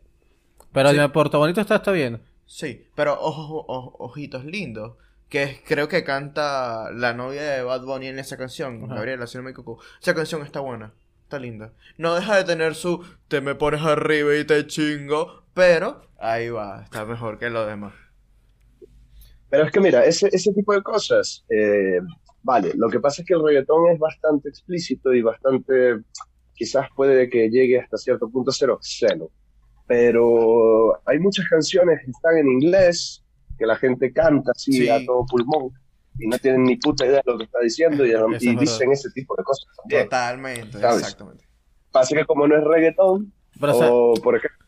[0.72, 0.98] Pero Sí.
[0.98, 2.22] el Puerto Bonito está, está bien.
[2.46, 4.94] Sí, pero ojos, o- ojitos lindos.
[5.28, 8.94] Que es- creo que canta la novia de Bad Bunny en esa canción, Ajá.
[8.94, 9.82] Gabriela, si no me equivoco.
[10.00, 10.92] Esa canción está buena,
[11.24, 11.72] está linda.
[11.98, 16.82] No deja de tener su te me pones arriba y te chingo, pero ahí va,
[16.84, 17.92] está mejor que lo demás.
[19.54, 22.00] Pero es que mira, ese, ese tipo de cosas, eh,
[22.46, 26.00] Vale, lo que pasa es que el reggaetón es bastante explícito y bastante,
[26.52, 29.30] quizás puede que llegue hasta cierto punto a ser obsceno,
[29.86, 33.24] pero hay muchas canciones que están en inglés,
[33.58, 34.88] que la gente canta así Sí.
[34.90, 35.70] a todo pulmón
[36.18, 38.92] y no tienen ni puta idea de lo que está diciendo y, es y dicen
[38.92, 40.04] ese tipo de cosas también.
[40.04, 40.98] Totalmente, ¿Sabes?
[41.00, 41.44] exactamente.
[41.92, 44.63] Pasa que como no es reggaetón, Pero, o sea, por ejemplo,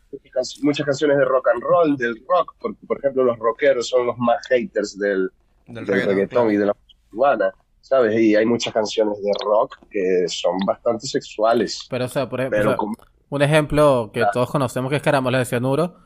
[0.61, 4.17] muchas canciones de rock and roll, del rock, porque por ejemplo los rockeros son los
[4.17, 5.29] más haters del,
[5.65, 6.51] Del, del reggaetón, reggaetón claro.
[6.51, 8.19] y de la música urbana, ¿sabes?
[8.19, 12.57] Y hay muchas canciones de rock que son bastante sexuales, pero, o sea, por ejemplo,
[12.57, 12.95] pero o sea, como-
[13.29, 15.97] un ejemplo que todos conocemos que es Caramelos de Cianuro.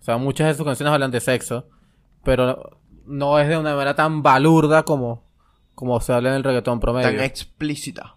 [0.00, 1.68] O sea, muchas de sus canciones hablan de sexo,
[2.24, 5.24] pero no es de una manera tan balurda como,
[5.74, 7.08] como se habla en el reggaetón promedio.
[7.08, 8.16] Tan explícita.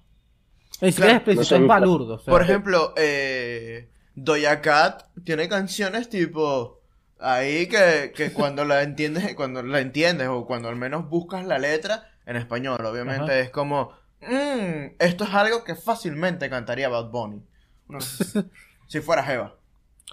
[0.82, 2.14] Ni siquiera es claro, no son- es balurdo.
[2.16, 6.80] o sea, Por ejemplo, eh, Doja Cat tiene canciones tipo
[7.20, 11.58] ahí que, que cuando la entiendes, cuando la entiendes o cuando al menos buscas la
[11.60, 13.40] letra en español, obviamente Ajá.
[13.40, 13.92] es como
[14.22, 17.44] "Mm, esto es algo que fácilmente cantaría Bad Bunny.
[18.88, 19.56] Si fuera Jeva.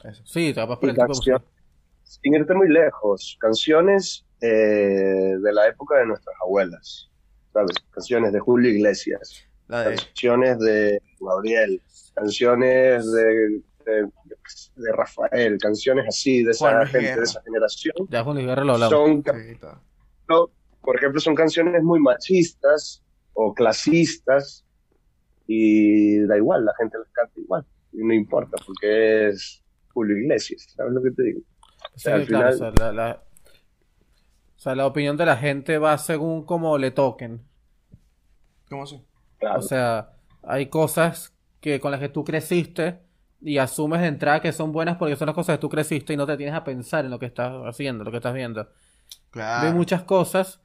[0.05, 0.23] Eso.
[0.25, 1.45] Sí, capaz por el canción-
[2.05, 4.47] sin irte muy lejos, canciones eh,
[5.43, 7.11] de la época de nuestras abuelas,
[7.53, 7.73] ¿sabes?
[7.91, 11.83] Canciones de Julio Iglesias, La de canciones de Gabriel,
[12.15, 14.03] canciones de, de,
[14.77, 17.17] de Rafael, canciones así, de esa Juan gente Guerra.
[17.17, 18.93] de esa generación, Ya Juan Luis Guerra lo hablamos.
[18.93, 19.25] son,
[20.29, 20.51] no,
[20.83, 23.03] por ejemplo, son canciones muy machistas
[23.35, 24.65] o clasistas
[25.47, 29.63] y da igual, la gente las canta igual y no importa porque es
[29.93, 31.41] Julio Iglesias, ¿sabes lo que te digo?
[31.95, 33.23] Sí, sea, al claro, final- o, sea, la, la-
[34.57, 37.43] o sea, la opinión de la gente va según cómo le toquen.
[38.69, 39.01] ¿Cómo así?
[39.39, 39.61] Claro.
[39.61, 40.11] O sea,
[40.43, 42.99] hay cosas que con las que tú creciste
[43.41, 46.17] y asumes de entrada que son buenas porque son las cosas que tú creciste y
[46.17, 48.69] no te tienes a pensar en lo que estás haciendo, lo que estás viendo.
[49.31, 49.69] Claro.
[49.69, 50.61] Hay muchas cosas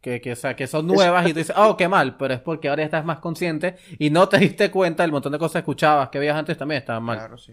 [0.00, 2.40] que, que, o sea, que son nuevas y tú dices, oh, qué mal, pero es
[2.40, 5.52] porque ahora ya estás más consciente y no te diste cuenta del montón de cosas
[5.54, 7.18] que escuchabas que veías antes también estaban mal.
[7.18, 7.52] Claro, sí.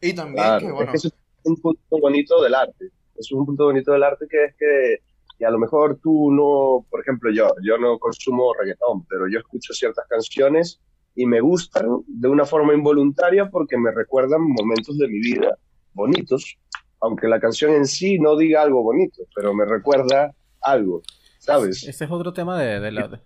[0.00, 2.86] Y también Claro, que, es bueno, que eso es un punto bonito del arte.
[2.86, 5.02] Eso es un punto bonito del arte que es que,
[5.38, 9.38] que a lo mejor tú no, por ejemplo, yo, yo no consumo reggaetón, pero yo
[9.38, 10.80] escucho ciertas canciones
[11.14, 15.58] y me gustan de una forma involuntaria porque me recuerdan momentos de mi vida
[15.92, 16.56] bonitos,
[17.00, 21.02] aunque la canción en sí no diga algo bonito, pero me recuerda algo,
[21.38, 21.86] ¿sabes?
[21.86, 23.20] Ese es otro tema de, de la,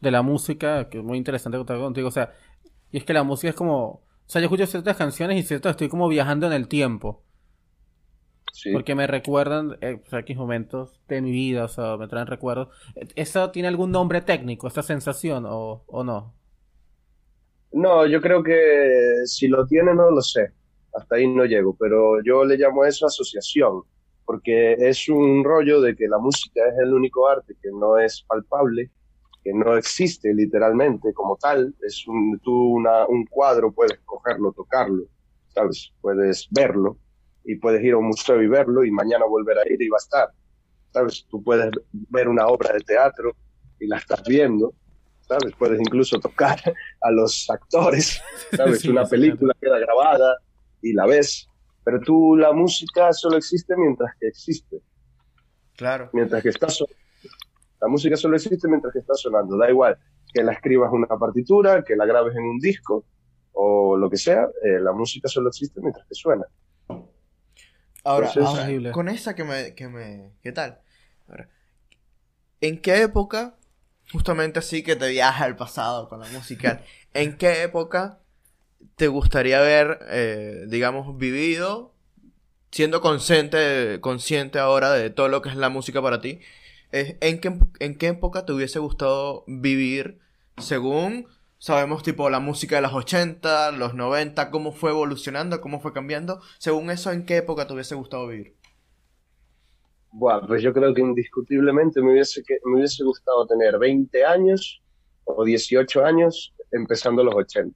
[0.00, 2.08] de la música que es muy interesante contar contigo.
[2.08, 2.32] O sea,
[2.90, 3.86] y es que la música es como.
[3.86, 7.22] O sea, yo escucho ciertas canciones y cierto estoy como viajando en el tiempo.
[8.52, 8.70] Sí.
[8.72, 12.26] Porque me recuerdan eh, o sea, X momentos de mi vida, o sea, me traen
[12.26, 12.68] recuerdos.
[13.14, 16.34] ¿Eso tiene algún nombre técnico, esta sensación, o, o no?
[17.72, 20.52] No, yo creo que si lo tiene no lo sé,
[20.92, 23.82] hasta ahí no llego, pero yo le llamo a eso asociación,
[24.24, 28.24] porque es un rollo de que la música es el único arte que no es
[28.28, 28.90] palpable,
[29.42, 35.04] que no existe literalmente como tal, es un, tú una- un cuadro puedes cogerlo, tocarlo,
[35.48, 35.92] ¿sabes?
[36.00, 36.98] Puedes verlo
[37.44, 39.96] y puedes ir a un museo y verlo y mañana volver a ir y va
[39.96, 40.28] a estar,
[40.90, 41.26] ¿sabes?
[41.28, 43.32] Tú puedes ver una obra de teatro
[43.78, 44.74] y la estás viendo,
[45.32, 45.54] ¿sabes?
[45.58, 46.60] Puedes incluso tocar
[47.00, 48.20] a los actores,
[48.56, 48.80] ¿sabes?
[48.82, 50.38] Sí, Una sí, película queda grabada
[50.82, 51.50] y la ves,
[51.84, 54.82] pero tú la música solo existe mientras que existe,
[55.76, 56.10] claro.
[56.12, 56.96] mientras que está sonando.
[57.80, 59.98] La música solo existe mientras que está sonando, da igual
[60.32, 63.06] que la escribas en una partitura, que la grabes en un disco
[63.52, 66.44] o lo que sea, eh, la música solo existe mientras que suena.
[68.04, 70.80] Ahora, Pues es- ahora, con esa que me, que me, ¿qué tal?
[71.28, 71.48] Ahora,
[72.60, 73.58] ¿en qué época,
[74.12, 76.84] justamente así que te viaja al pasado con la musical,
[77.14, 78.20] en qué época
[78.96, 81.94] te gustaría haber, eh, digamos, vivido,
[82.70, 86.40] siendo consciente, consciente ahora de todo lo que es la música para ti?
[86.92, 90.18] Eh, ¿en qué, en qué época te hubiese gustado vivir
[90.58, 91.26] según
[91.58, 96.40] sabemos tipo la música de los 80, los 90, cómo fue evolucionando, cómo fue cambiando?
[96.58, 98.56] Según eso, ¿en qué época te hubiese gustado vivir?
[100.12, 104.82] Bueno, pues yo creo que indiscutiblemente me hubiese, que, me hubiese gustado tener 20 años
[105.24, 107.74] o 18 años empezando los 80,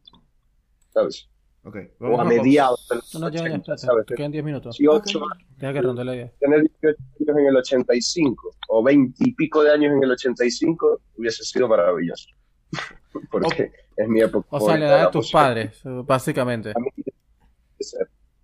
[0.91, 1.29] ¿sabes?
[1.65, 1.77] Ok.
[1.99, 4.05] O vamos a a- mediados de los No, no, ya, ya, 80, espérate, ¿sabes?
[4.17, 4.77] quedan 10 minutos.
[4.79, 5.25] 18 Ok.
[5.57, 6.33] Deja que ronde la idea.
[6.39, 11.01] tener 18 años en el 85 o 20 y pico de años en el 85
[11.17, 12.29] hubiese sido maravilloso.
[13.31, 14.47] Porque es mi época.
[14.51, 15.39] O sea, la edad de tus música.
[15.39, 16.73] padres, básicamente.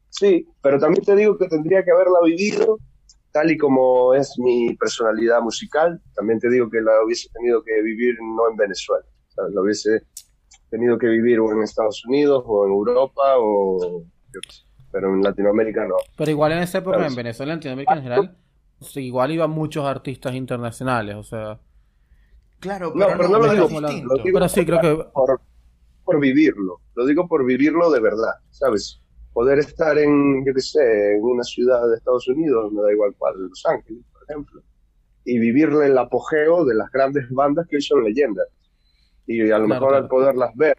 [0.09, 2.79] Sí, pero también te digo que tendría que haberla vivido
[3.33, 6.01] tal y como es mi personalidad musical.
[6.15, 9.05] También te digo que la hubiese tenido que vivir no en Venezuela.
[9.29, 9.55] ¿sabes?
[9.55, 10.03] La hubiese
[10.71, 14.63] tenido que vivir o en Estados Unidos o en Europa o yo qué sé.
[14.91, 15.97] Pero en Latinoamérica no.
[16.17, 17.13] Pero igual en esa época, ¿Sabes?
[17.13, 18.39] en Venezuela, en Latinoamérica en general,
[18.79, 21.59] o sea, igual iban muchos artistas internacionales, o sea,
[22.63, 25.41] Claro, No, pero, pero no lo digo, lo digo Pero sí, creo que por,
[26.05, 26.81] por vivirlo.
[26.95, 29.02] Lo digo por vivirlo de verdad, ¿sabes?
[29.33, 33.15] Poder estar en, yo qué sé, en una ciudad de Estados Unidos, me da igual
[33.19, 34.63] cuál, Los Ángeles, por ejemplo,
[35.25, 38.47] y vivirle el apogeo de las grandes bandas que hoy son leyendas.
[39.27, 40.05] Y a lo Claro, mejor claro.
[40.05, 40.77] al poderlas ver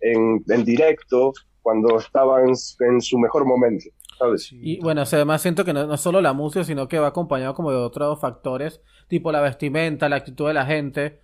[0.00, 1.32] en, en directo
[1.62, 2.48] cuando estaban
[2.80, 3.86] en su mejor momento,
[4.18, 4.56] ¿sabes?
[4.60, 7.08] Y bueno, o sea, además siento que no, no solo la música, sino que va
[7.08, 11.22] acompañado como de otros factores, tipo la vestimenta, la actitud de la gente,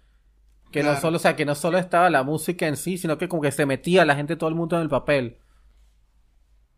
[0.71, 0.97] que no Claro.
[0.97, 3.53] solo, o sea, que no solo estaba la música en sí, sino que como que
[3.53, 5.39] se metía la gente, todo el mundo en el papel.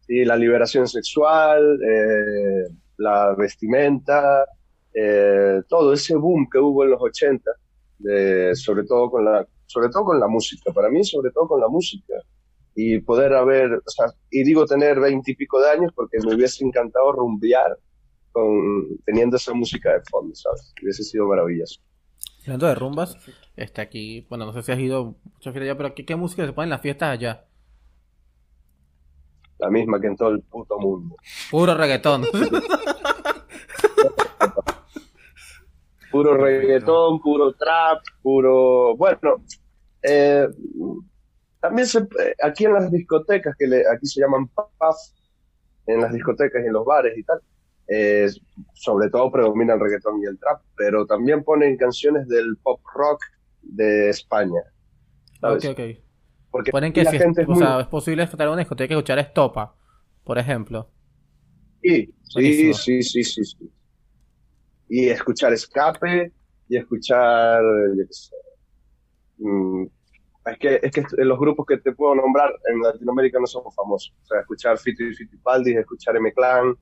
[0.06, 4.46] Sí, la liberación sexual, eh, la vestimenta,
[4.94, 7.50] eh, todo ese boom que hubo en los 80,
[7.98, 11.60] de, sobre, todo con la, sobre todo con la música, para mí sobre todo con
[11.60, 12.14] la música.
[12.74, 17.10] Y poder haber, o sea, y digo tener veintipico de años porque me hubiese encantado
[17.12, 17.78] rumbear
[18.32, 20.74] con, teniendo esa música de fondo, ¿sabes?
[20.82, 21.80] Hubiese sido maravilloso.
[22.42, 23.16] Hablando de rumbas,
[23.56, 26.46] está aquí, bueno, no sé si has ido mucho fiesta allá, pero ¿qué, qué música
[26.46, 27.46] se pone en las fiestas allá?
[29.58, 31.16] La misma que en todo el puto mundo.
[31.50, 32.24] Puro reggaetón.
[36.10, 38.96] Puro reggaetón, puro trap, puro...
[38.96, 39.18] Bueno,
[40.02, 40.46] eh,
[41.60, 44.66] también se, eh, aquí en las discotecas, que le- aquí se llaman pub,
[45.86, 47.40] en las discotecas y en los bares y tal,
[47.88, 48.28] eh,
[48.74, 53.20] sobre todo predomina el reggaetón y el trap, pero también ponen canciones del pop rock
[53.62, 54.60] de España.
[55.42, 55.66] ok, ¿sabes?
[55.66, 55.80] ok.
[56.56, 57.58] Porque Ponen que la si, gente es o muy...
[57.58, 59.74] sea, es posible estar en una discoteca y escuchar estopa,
[60.24, 60.90] por ejemplo.
[61.82, 63.70] Sí, sí, sí, sí, sí, sí.
[64.88, 66.32] Y escuchar escape
[66.68, 67.62] y escuchar,
[67.96, 68.34] yo qué sé.
[69.38, 69.84] Mm,
[70.46, 74.14] es que, es que los grupos que te puedo nombrar en Latinoamérica no son famosos.
[74.22, 76.74] O sea, escuchar Fito y Fitipaldi, escuchar M-Clan,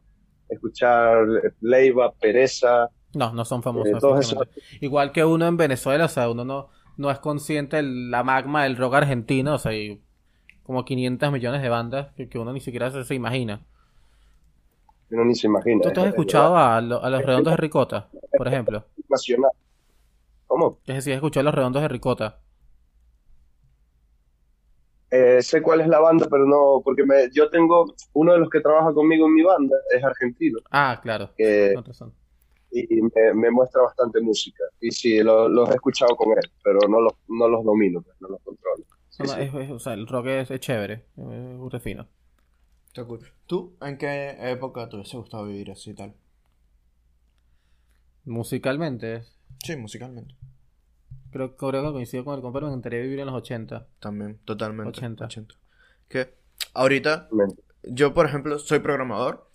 [0.48, 1.26] escuchar
[1.60, 3.92] Leiva, Pereza, No, no son famosos.
[4.04, 4.48] eh, esos.
[4.80, 8.64] Igual que uno en Venezuela, o sea, uno no, no es consciente de la magma
[8.64, 10.02] del rock argentino, o sea, hay
[10.64, 13.62] como 500 millones de bandas que, que uno ni siquiera se, se imagina.
[15.10, 15.80] uno ni se imagina.
[15.80, 18.86] ¿Tú, tú has es- es escuchado a, lo- a los redondos de Ricota, por ejemplo?
[19.08, 19.50] nacional.
[20.46, 20.80] ¿Cómo?
[20.86, 22.40] Es decir, has escuchado a los redondos de Ricota.
[25.10, 28.50] Eh, sé cuál es la banda, pero no, porque me, yo tengo, uno de los
[28.50, 30.58] que trabaja conmigo en mi banda es argentino.
[30.70, 32.14] Ah, claro, que con razón.
[32.74, 34.64] Y me, me muestra bastante música.
[34.80, 38.16] Y sí, lo- los he escuchado con él, pero no los, no los domino, pues,
[38.20, 38.84] no los controlo.
[39.10, 39.40] Sí, No, no, sí.
[39.42, 42.06] es- es- o sea, el rock es, es chévere, es muy refino.
[42.88, 43.20] Está cool.
[43.46, 46.14] ¿Tú en qué época te hubiese gustado vivir así y tal?
[48.24, 49.24] Musicalmente,
[49.62, 50.34] Sí, musicalmente.
[51.30, 53.86] creo, creo que coincido con el compa, me encantaría vivir en los 80.
[54.00, 54.98] También, totalmente.
[54.98, 55.28] 80.
[56.08, 56.34] Que
[56.72, 57.28] ahorita,
[57.82, 59.50] yo por ejemplo, soy programador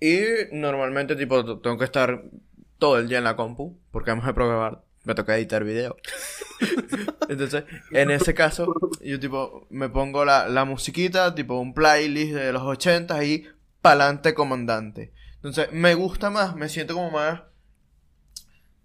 [0.00, 0.20] y
[0.52, 2.24] normalmente tipo tengo que estar
[2.84, 5.96] todo el día en la compu porque además de programar me toca editar video.
[7.30, 12.52] Entonces, en ese caso, yo tipo me pongo la, la musiquita, tipo un playlist de
[12.52, 13.46] los 80 y
[13.80, 15.14] pa'lante comandante.
[15.36, 17.40] Entonces, me gusta más, me siento como más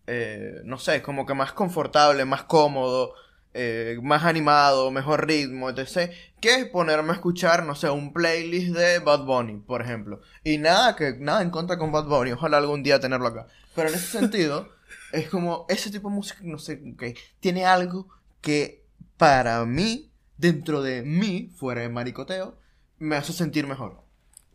[0.08, 3.16] eh, no sé, como que más confortable, más cómodo,
[3.54, 6.12] eh, más animado, mejor ritmo, etc.
[6.39, 10.22] Que ponerme a escuchar, no sé, un playlist de Bad Bunny, por ejemplo.
[10.43, 13.47] Y nada, que nada en contra con Bad Bunny, ojalá algún día tenerlo acá.
[13.76, 14.70] Pero en ese sentido,
[15.12, 18.08] es como ese tipo de música, no sé, que tiene algo
[18.42, 18.84] que
[19.18, 22.58] para mí, dentro de mí, fuera de maricoteo,
[23.00, 24.02] me hace sentir mejor.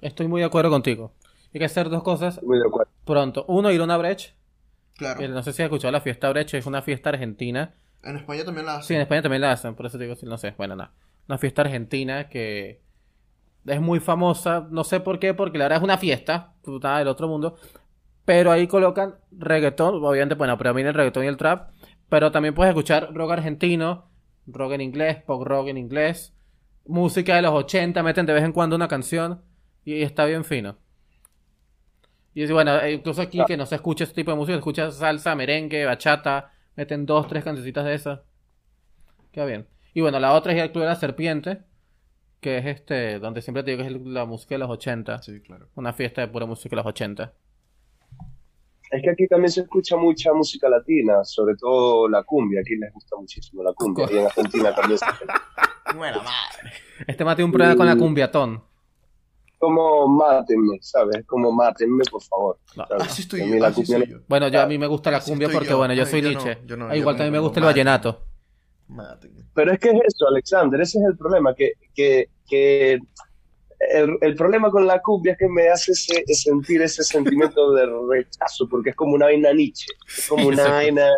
[0.01, 1.13] Estoy muy de acuerdo contigo.
[1.53, 2.91] Hay que hacer dos cosas Muy de acuerdo.
[3.05, 3.45] pronto.
[3.49, 4.35] Uno, ir a una brecha.
[4.97, 5.21] Claro.
[5.21, 7.75] que No sé si has escuchado la fiesta brecha, es una fiesta argentina.
[8.03, 8.89] En España también la hacen.
[8.89, 10.93] Sí, en España también la hacen, por eso te digo, sí, no sé, bueno, nada.
[11.29, 12.81] Una fiesta argentina que
[13.67, 17.09] es muy famosa, no sé por qué, porque la verdad es una fiesta, puta del
[17.09, 17.57] otro mundo,
[18.25, 21.71] pero ahí colocan reggaetón, obviamente, bueno, predomina el reggaetón y el trap,
[22.09, 24.11] pero también puedes escuchar rock argentino,
[24.47, 26.35] rock en inglés, pop rock en inglés,
[26.87, 29.43] música de los 80, meten de vez en cuando una canción
[29.85, 30.79] y está bien fino.
[32.35, 34.91] Y bueno, eh, incluso aquí que no se escucha ese tipo de música, se escucha
[34.91, 38.21] salsa, merengue, bachata, meten dos, tres cancioncitas de esas.
[39.31, 39.69] Queda bien.
[39.95, 41.63] Y bueno, la otra es el Club de la Serpiente,
[42.41, 45.23] que es este, donde siempre te digo que es la música de los 80.
[45.23, 45.69] Sí, claro.
[45.77, 47.33] Una fiesta de pura música de los 80.
[48.95, 52.61] Es que aquí también se escucha mucha música latina, sobre todo la cumbia.
[52.61, 54.07] Aquí les gusta muchísimo la cumbia.
[54.11, 55.07] Y en Argentina también se
[55.97, 56.73] Buena madre.
[57.07, 58.63] Este mate un problema con la cumbiatón.
[59.59, 61.25] como mátenme, ¿sabes?
[61.27, 62.59] Como mátenme, por favor.
[62.77, 62.85] No.
[63.01, 63.57] Así estoy yo.
[63.57, 64.25] la Así cumbia soy no- yo.
[64.29, 65.79] Bueno, yo a mí me gusta la Así cumbia porque, yo.
[65.79, 66.59] bueno, yo Ay, soy yo no, Liche.
[66.67, 68.25] yo no, Ah, igual también me gusta el vallenato.
[68.89, 69.43] Mátenme.
[69.55, 72.99] Pero es que es eso, Alexander, ese es el problema, que, que, que
[73.93, 77.87] el, el problema con la cumbia es que me hace ese- sentir ese sentimiento de
[78.09, 81.09] rechazo, porque es como una vaina Nietzsche, es como una vaina,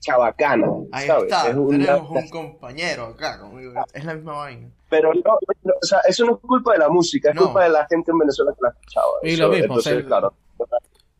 [0.00, 1.24] chabacana, Ahí ¿sabes?
[1.24, 3.72] está, Es una- tenemos un compañero acá conmigo.
[3.92, 4.68] Es la misma vaina.
[4.90, 7.44] Pero no, no, o sea, eso no es culpa de la música, es No.
[7.44, 9.06] culpa de la gente en Venezuela que la escuchaba.
[9.22, 10.34] Y Eso, lo mismo, entonces, o sea, claro,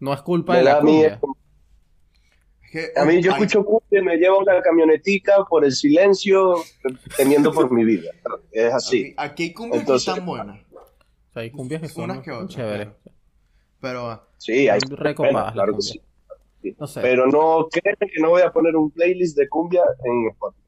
[0.01, 1.21] No es culpa de la a mí cumbia.
[2.97, 6.57] A mí yo ay, escucho cumbia y me llevo una camionetica por el silencio
[7.17, 8.11] teniendo por mi vida.
[8.51, 9.15] Es así.
[9.17, 10.59] Aquí, aquí hay cumbias Entonces- que están buenas.
[11.35, 12.89] Sea, hay cumbias que son Unas que otras, chéveres.
[13.81, 16.01] Pero ah, Sí, hay recopadas claro que sí.
[16.63, 16.77] Sí.
[16.79, 17.01] No sé.
[17.01, 20.65] Pero no creen que no voy a poner un playlist de cumbia en Spotify.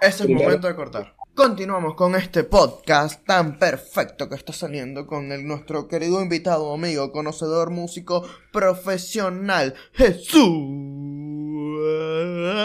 [0.00, 0.44] Ese es Primero.
[0.44, 1.14] momento de cortar.
[1.34, 7.12] Continuamos con este podcast tan perfecto que está saliendo con el, nuestro querido invitado, amigo,
[7.12, 10.44] conocedor, músico, profesional, Jesús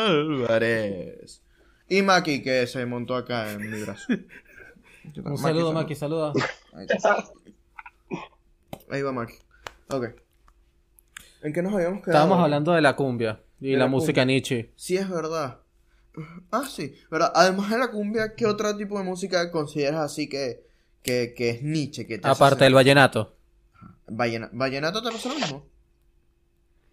[0.07, 1.41] Álvarez.
[1.88, 4.07] Y Maki, que se montó acá en mi brazo.
[5.24, 6.34] Un saludo, Maki, saluda.
[8.89, 9.34] Ahí, va Maki.
[9.89, 10.06] Ok.
[11.43, 12.12] ¿En qué nos habíamos quedado?
[12.18, 14.26] Estábamos hablando de la cumbia y De la, la música cumbia.
[14.26, 14.72] Nietzsche.
[14.76, 15.60] Sí, es verdad.
[16.51, 16.93] Ah, sí.
[17.12, 17.32] ¿Verdad?
[17.36, 20.66] Además de la cumbia, ¿qué otro tipo de música consideras así que,
[21.01, 22.08] que, que es Nietzsche?
[22.08, 23.36] Que te Aparte del vallenato.
[24.08, 25.66] Vallena- ¿Vallenato te pasa lo mismo?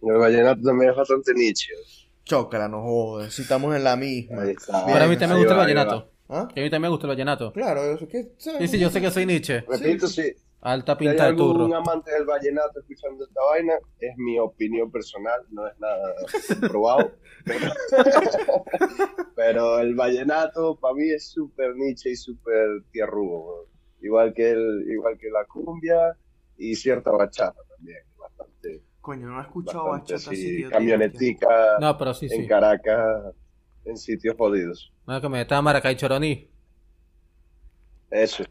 [0.01, 1.73] El vallenato también es bastante nicho.
[2.25, 3.33] Chócala, no jodas.
[3.33, 4.41] Si estamos en la misma.
[4.43, 4.83] Ahí está.
[4.85, 6.11] Bien, Para mí también me gusta el va, vallenato.
[6.29, 6.47] ¿Ah?
[6.53, 7.51] Que a mí también me gusta el vallenato.
[7.53, 8.31] Claro, que.
[8.37, 9.61] Sí, sí, yo sé que soy Nietzsche.
[9.61, 11.75] Repito, si, Alta si hay pinta de algún turro.
[11.75, 16.13] amante del vallenato escuchando esta vaina, es mi opinión personal, no es nada
[16.61, 17.11] comprobado.
[17.45, 17.67] pero,
[19.35, 23.67] pero el vallenato para mí es súper niche y súper tierrugo.
[24.01, 26.15] Igual que, el, igual que la cumbia
[26.57, 27.99] y cierta bachata también.
[28.17, 32.47] Bastante, Coño, no he escuchado bastante bachata así, camionetica No, pero sí, en sí.
[32.47, 33.35] Caracas,
[33.85, 34.91] en sitios jodidos.
[35.07, 36.47] No, que me está Maracay Choroní.
[38.09, 38.43] Eso.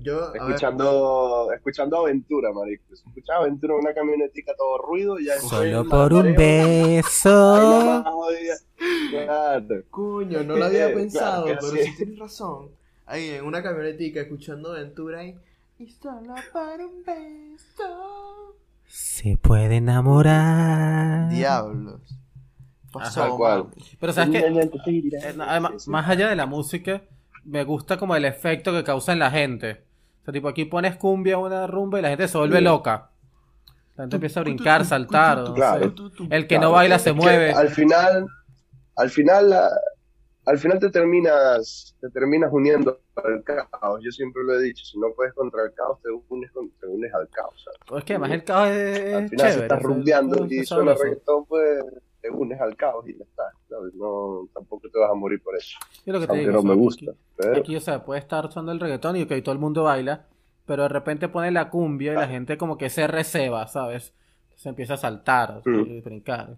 [0.00, 0.24] Yo.
[0.26, 2.84] a ver, Escuchando, escuchando aventura, marico.
[2.94, 8.04] Escuchaba aventura en una camionetica todo ruido y ya Solo por un beso.
[9.10, 9.82] Claro.
[9.90, 11.90] Coño, no lo había Eh, pensado, claro pero sí.
[11.90, 12.68] sí tienes razón.
[13.06, 15.34] Ahí en una camionetica escuchando aventura y.
[15.80, 18.54] Y solo para un beso.
[18.86, 21.28] Se puede enamorar.
[21.30, 22.00] Diablos.
[22.98, 23.70] Pasó.
[24.00, 27.02] Pero sabes que, eh, además, más allá de la música,
[27.44, 29.82] me gusta como el efecto que causa en la gente.
[30.22, 32.64] O sea, tipo, aquí pones cumbia, una rumba y la gente se vuelve Sí.
[32.64, 33.10] loca.
[33.96, 35.38] La gente empieza a brincar, saltar.
[35.38, 35.94] no Claro.
[35.96, 36.24] sé.
[36.30, 37.52] El que Claro, no baila se mueve.
[37.52, 38.26] Al final,
[38.96, 39.70] al final, la-
[40.46, 44.00] al final te terminas, te terminas uniendo al caos.
[44.02, 46.86] Yo siempre lo he dicho, si no puedes contra el caos, te unes, con- te
[46.86, 47.64] unes al caos.
[47.64, 47.98] ¿sabes?
[48.00, 49.62] Es que además el caos es, al final, chévere.
[49.62, 51.84] estás rumbeando es y suena reggaetón, pues
[52.20, 53.44] te unes al caos y ya está.
[53.68, 53.94] ¿sabes?
[53.94, 55.78] No, tampoco te vas a morir por eso.
[56.04, 57.12] Es lo que te Aunque digo, no o sea, me aquí- gusta.
[57.36, 60.26] Pero, Aquí, o sea, puede estar sonando el reggaetón y que todo el mundo baila,
[60.66, 64.12] pero de repente pone la cumbia y la gente como que se receba, ¿sabes?
[64.56, 65.80] Se empieza a saltar, Mm.
[65.86, 66.56] y brincar.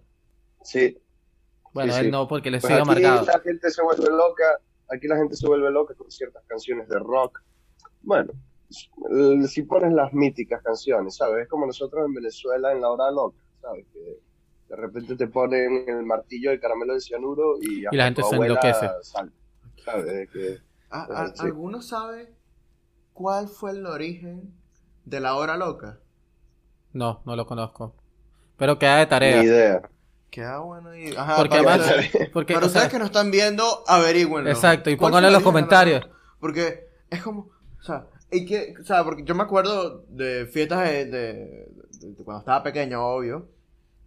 [0.62, 0.98] sí,
[1.72, 2.10] Bueno, Sí, él sí.
[2.10, 3.26] no, porque le Pues sigue aquí marcado.
[3.26, 4.58] la gente se vuelve loca,
[4.88, 7.40] aquí la gente se vuelve loca con ciertas canciones de rock.
[8.02, 8.32] Bueno,
[9.46, 11.42] si pones las míticas canciones, ¿sabes?
[11.44, 13.86] Es como nosotros en Venezuela en la hora loca, ¿sabes?
[13.92, 14.18] Que
[14.70, 18.36] de repente te ponen el martillo de caramelo de cianuro y, hasta la gente se
[18.36, 18.88] enloquece.
[19.02, 19.34] salta,
[19.84, 20.30] ¿sabes?
[20.30, 20.58] Que,
[20.90, 21.42] ¿A- a- Sí.
[21.46, 22.32] ¿Alguno sabe
[23.12, 24.54] cuál fue el origen
[25.04, 25.98] de la hora loca?
[26.92, 27.94] No, no lo conozco.
[28.56, 29.42] Pero queda de ni tarea.
[29.42, 29.82] idea.
[30.30, 31.16] Queda bueno y.
[31.16, 34.50] Ajá, Porque para además, porque, para o sea, ustedes que nos están viendo, averigüenlo.
[34.50, 36.08] Exacto, y ¿Cuál pónganlo en los comentarios.
[36.38, 37.48] Porque es como.
[37.80, 41.68] O sea, hay que, o sea, porque yo me acuerdo de fiestas de, de-
[42.00, 43.48] de cuando estaba pequeño, obvio.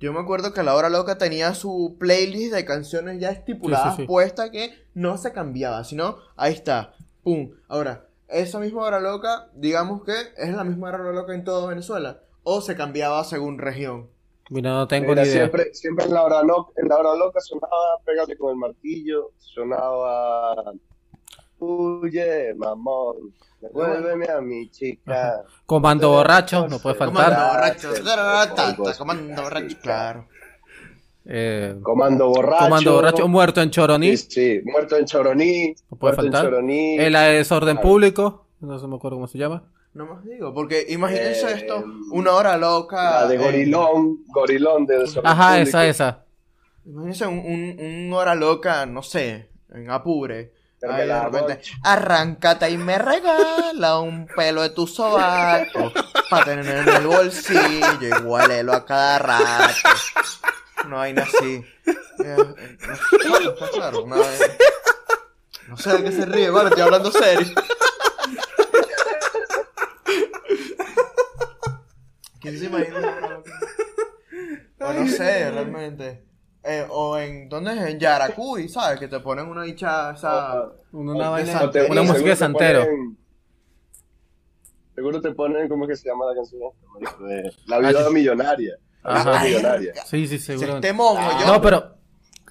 [0.03, 4.01] Yo me acuerdo que la hora loca tenía su playlist de canciones ya estipuladas, Sí,
[4.01, 4.07] sí, sí.
[4.07, 6.93] puesta que no se cambiaba, sino ahí está,
[7.23, 7.51] pum.
[7.69, 12.19] Ahora, esa misma hora loca, digamos que es la misma hora loca en toda Venezuela,
[12.43, 14.09] o se cambiaba según región.
[14.49, 15.37] Mira, no tengo Mira, ni idea.
[15.43, 19.31] siempre, siempre en la hora loca, en la hora loca sonaba Pégate con el martillo,
[19.37, 20.73] sonaba
[21.67, 25.43] Huye, mamón, devuélveme a mi chica.
[25.65, 27.53] Comando borracho, no puede Comando faltar.
[27.53, 27.89] borracho,
[28.55, 28.97] ta, así.
[28.97, 30.27] comando borracho, claro.
[31.25, 32.63] Eh, Comando borracho.
[32.65, 35.73] comando borracho, muerto en Choroní, Sí, sí, muerto en Choroní.
[35.89, 36.51] no puede muerto en faltar.
[36.51, 36.97] Choroní.
[36.97, 37.89] El desorden Claro.
[37.89, 39.63] público, no se me acuerdo cómo se llama.
[39.93, 43.21] No más digo, porque imagínense Eh, esto, una hora loca.
[43.21, 45.69] La de eh, Gorilón, Gorilón de Desorden Ajá, Público.
[45.69, 46.25] esa, esa.
[46.85, 50.51] imagínense un, un, un hora loca, no sé, en apure.
[50.87, 55.91] De repente, arráncate y me regala un pelo de tu sobaco
[56.29, 59.73] para tener en el bolsillo y huélelo a cada rato.
[60.89, 61.63] No hay nada así.
[61.85, 62.77] Eh, eh,
[63.27, 64.57] no, está claro, una vez-
[65.67, 67.47] No sé de qué se ríe, vale, estoy hablando serio.
[72.41, 73.41] ¿Quién se imagina?
[74.79, 76.25] no sé, realmente.
[76.65, 77.79] Eh, o en, ¿dónde es?
[77.89, 78.99] En Yaracuy, ¿sabes?
[78.99, 80.69] Que te ponen una dicha, esa...
[80.93, 81.91] Una, O una de vaina, Santero.
[81.91, 82.81] una música de te santero.
[82.85, 83.17] ponen-
[84.95, 86.61] Seguro te ponen, ¿cómo es que se llama la canción?
[87.27, 88.75] De La vida Ah, millonaria.
[89.03, 89.43] La vida Ajá.
[89.45, 89.93] millonaria.
[90.05, 90.79] Sí, sí, seguro.
[90.79, 91.45] yo...
[91.47, 91.95] No, pero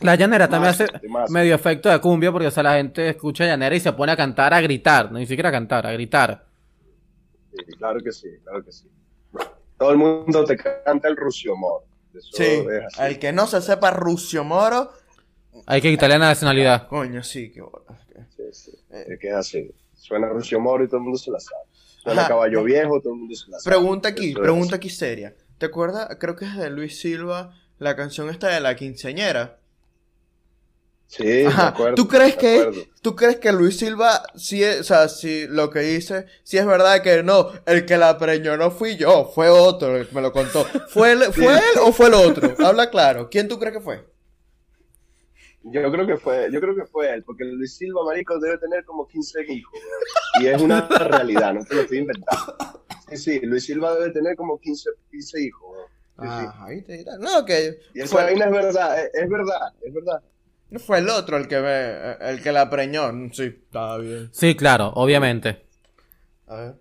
[0.00, 0.86] la llanera también hace
[1.30, 4.16] medio efecto de cumbia porque, o sea, la gente escucha llanera y se pone a
[4.16, 6.44] cantar, a gritar, no ni siquiera a cantar, a gritar.
[7.52, 8.90] Sí, claro que sí, claro que sí.
[9.78, 11.84] Todo el mundo te canta el rusiomor.
[12.14, 12.64] Eso Sí,
[13.00, 14.92] el que no se sepa Rucio Moro,
[15.66, 16.88] Hay que quitarle la nacionalidad.
[16.88, 17.98] coño, sí, que bola.
[18.36, 18.72] Sí, sí.
[18.90, 19.70] Es que es así.
[19.94, 21.62] Suena rusiomor y todo el mundo se la sabe.
[22.02, 22.28] Suena Ajá.
[22.30, 23.76] caballo viejo, todo el mundo se la sabe.
[23.76, 25.34] Pregunta aquí, Eso pregunta aquí seria.
[25.58, 26.08] ¿Te acuerdas?
[26.18, 29.58] Creo que es de Luis Silva, la canción esta de la quinceañera.
[31.12, 31.94] Sí, de acuerdo.
[31.94, 32.80] ¿Tú crees de que acuerdo.
[33.02, 36.64] tú crees que Luis Silva sí es, o sea, si lo que dice, si es
[36.64, 40.22] verdad que no, el que la preñó no fui yo, fue otro el que me
[40.22, 40.64] lo contó.
[40.88, 42.54] ¿Fue él, fue él o fue el otro?
[42.64, 43.28] Habla claro.
[43.30, 44.06] ¿Quién tú crees que fue?
[45.64, 48.82] Yo creo que fue, yo creo que fue él, porque Luis Silva, marico, debe tener
[48.86, 49.80] como 15 hijos.
[50.40, 52.56] Y es una realidad, no te lo estoy inventando.
[53.10, 55.78] Sí, sí, Luis Silva debe tener como 15, 15 hijos.
[56.18, 56.46] Sí, sí.
[56.48, 57.18] Ah, ahí te dirá.
[57.18, 60.22] No, que Y esa vaina es verdad, es, es verdad, es verdad.
[60.72, 63.10] No fue el otro el que me, el que la preñó.
[63.32, 64.30] Sí, estaba bien.
[64.32, 65.66] Sí, claro, obviamente.
[66.46, 66.74] A ver.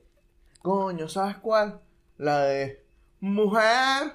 [0.62, 1.80] Coño, ¿sabes cuál?
[2.18, 2.84] La de
[3.20, 4.14] mujer,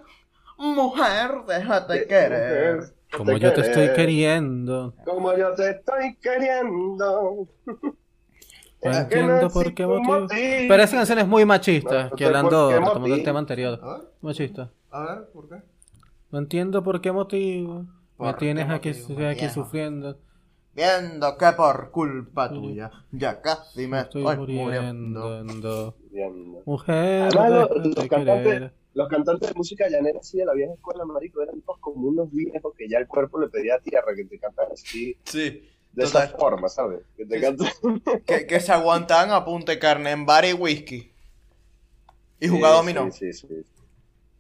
[0.57, 2.77] mujer, déjate querer.
[2.77, 4.95] Mujer, Como yo te estoy queriendo.
[5.05, 7.47] Como yo te estoy queriendo.
[8.85, 10.29] No Es entiendo no por qué motivo.
[10.29, 13.81] Pero esa canción es muy machista, No, no que hablando, retomando el tema anterior.
[13.83, 14.71] A ver, Machista.
[14.93, 15.57] a ver, ¿por qué?
[16.31, 17.87] No entiendo por qué motivo.
[18.19, 20.19] Me ¿Por tienes aquí, motivo, aquí sufriendo.
[20.75, 25.43] Viendo que por culpa tuya ya casi me Estoy estoy muriendo.
[25.45, 25.95] muriendo.
[26.67, 31.43] Mujer, Además, los, cantantes, los cantantes de música llanera así de la vieja escuela, marico,
[31.43, 34.73] eran todos como unos viejos que ya el cuerpo le pedía tierra que te cantaran
[34.73, 35.67] así, Sí.
[35.93, 36.29] de Total.
[36.29, 37.01] esa forma, ¿sabes?
[37.17, 37.69] Que te cantan...
[38.27, 41.11] Que, que se aguantaban a punta de carne en bar y whisky.
[42.41, 43.11] Y jugar Sí, dominó.
[43.13, 43.65] Sí, sí, sí.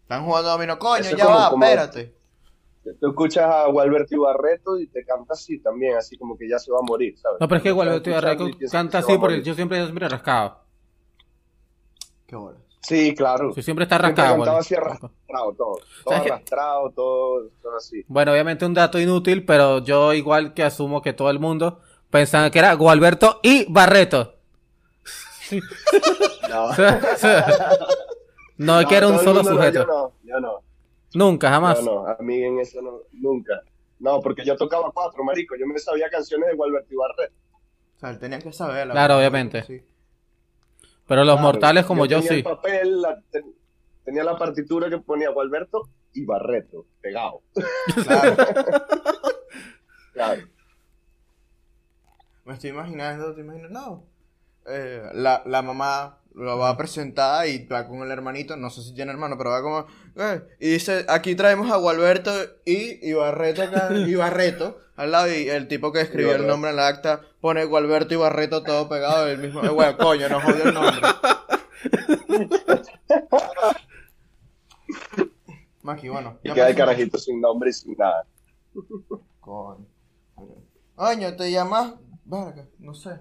[0.02, 0.78] Están jugando dominó.
[0.78, 2.15] Coño, Eso ya como- va, como- espérate.
[2.95, 6.70] Tú escuchas a Gualberto Ibarreto y te canta así también, así como que ya se
[6.70, 7.39] va a morir, ¿sabes?
[7.41, 10.61] No, pero es que y piensas canta así porque yo siempre, yo siempre rascado.
[12.26, 12.59] Qué bola.
[12.80, 13.53] Sí, claro.
[13.53, 14.37] Sí, siempre está Siempre rascado.
[14.39, 14.57] bueno.
[14.57, 15.78] así arrastrado todo.
[16.05, 18.05] Todo arrastrado, todo, todo así.
[18.07, 21.80] Bueno, obviamente un dato inútil, pero yo igual que asumo que todo el mundo
[22.11, 24.34] pensaba que era Gualberto y Barreto.
[26.49, 26.70] No.
[28.59, 29.80] No, es que era un solo sujeto.
[29.80, 30.62] yo no, yo no.
[31.14, 31.82] Nunca, jamás.
[31.84, 33.61] No, no, a mí en eso no, nunca.
[33.98, 35.57] No, porque yo tocaba cuatro, marico.
[35.57, 37.34] Yo me sabía canciones de Gualberto Ibarreto.
[37.96, 38.92] O sea, él tenía que saberla.
[38.92, 39.62] Claro, pues, obviamente.
[39.64, 39.82] sí.
[41.07, 42.34] Pero los Claro, mortales como yo, tenía sí.
[42.38, 43.54] el papel, la- ten-
[44.04, 47.42] tenía la partitura que ponía Gualberto y Barreto, pegado.
[48.04, 48.36] Claro.
[50.12, 50.42] Claro.
[52.46, 54.04] Me estoy imaginando, te imaginas, no.
[54.66, 58.82] Eh, la, la mamá lo va a presentar y va con el hermanito, no sé
[58.82, 62.30] si tiene hermano, pero va como, eh, y dice, aquí traemos a Gualberto
[62.66, 66.53] y Ibarreto acá, Ibarreto, al lado, y el tipo que escribió el Ibarreto.
[66.53, 70.28] nombre en la acta pone Gualberto y Barreto todo pegado, el mismo, eh, bueno, coño,
[70.28, 71.01] no jodió el nombre.
[75.82, 76.39] Maki, bueno.
[76.43, 78.26] Y queda el carajito sin nombre y sin nada.
[79.41, 79.87] Coño.
[80.95, 83.20] Coño, te llamas, verga, no sé.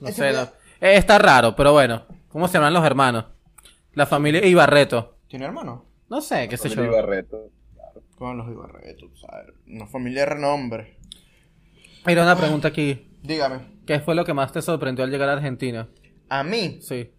[0.00, 0.48] No Ese sé, no.
[0.80, 2.06] Eh, está raro, pero bueno.
[2.28, 3.24] ¿Cómo se llaman los hermanos?
[3.94, 5.16] La familia Ibarreto.
[5.28, 5.84] ¿Tiene hermano?
[6.08, 6.84] No sé, qué sé yo.
[6.84, 7.50] Ibarreto.
[8.16, 9.54] Con los Ibarretos, ¿sabes?
[9.66, 10.96] Una familia de renombre.
[12.06, 13.08] Mira, una pregunta aquí.
[13.22, 13.78] Dígame.
[13.86, 15.88] ¿Qué fue lo que más te sorprendió al llegar a Argentina?
[16.28, 17.10] A mí, Sí.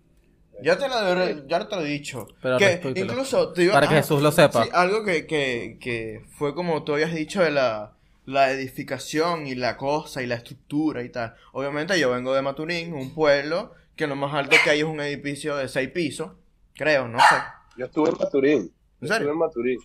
[0.61, 2.27] ya te lo, ya te lo he dicho.
[2.41, 4.63] Pero que incluso te iba- Para que ah, Jesús lo sepa.
[4.63, 7.93] sí, algo que, que, que fue como tú habías dicho de la,
[8.29, 11.35] la edificación y la cosa y la estructura y tal.
[11.53, 14.99] Obviamente yo vengo de Maturín, un pueblo que lo más alto que hay es un
[15.01, 16.31] edificio de seis pisos.
[16.75, 17.35] Creo, no sé.
[17.77, 18.73] Yo estuve en Maturín.
[19.01, 19.15] Yo serio?
[19.15, 19.79] estuve en Maturín.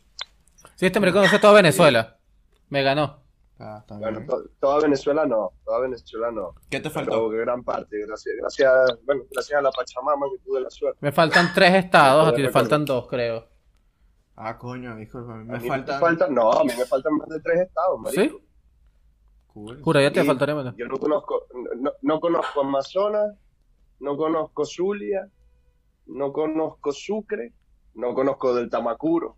[0.76, 2.18] Sí, este me conoce toda Venezuela.
[2.68, 3.22] Me ganó.
[3.58, 4.26] Ah, está Bueno, bien.
[4.28, 5.52] to- toda Venezuela no.
[5.64, 6.54] Toda Venezuela no.
[6.68, 7.28] ¿Qué te Pero faltó?
[7.28, 7.96] gran parte.
[8.06, 8.72] Gracias, gracias,
[9.04, 10.98] bueno, gracias a la Pachamama que tuve la suerte.
[11.00, 13.48] Me faltan tres estados, a ti te faltan dos, creo.
[14.36, 15.94] Ah, coño, disculpa, A me mí faltan...
[15.96, 18.38] me faltan, no, a mí me faltan más de tres estados, marico.
[18.38, 18.44] ¿Sí?
[19.46, 19.80] Cool.
[19.82, 20.74] Jura, ya te faltaría menos.
[20.76, 23.36] Yo no conozco, no, no conozco Amazonas,
[24.00, 25.28] no conozco Zulia,
[26.06, 27.52] no conozco Sucre,
[27.94, 29.36] no conozco del Tamacuro,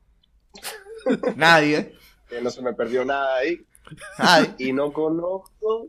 [1.36, 1.94] Nadie.
[2.28, 3.60] que no se me perdió nada ahí,
[4.18, 4.54] Nadie.
[4.58, 5.88] y no conozco,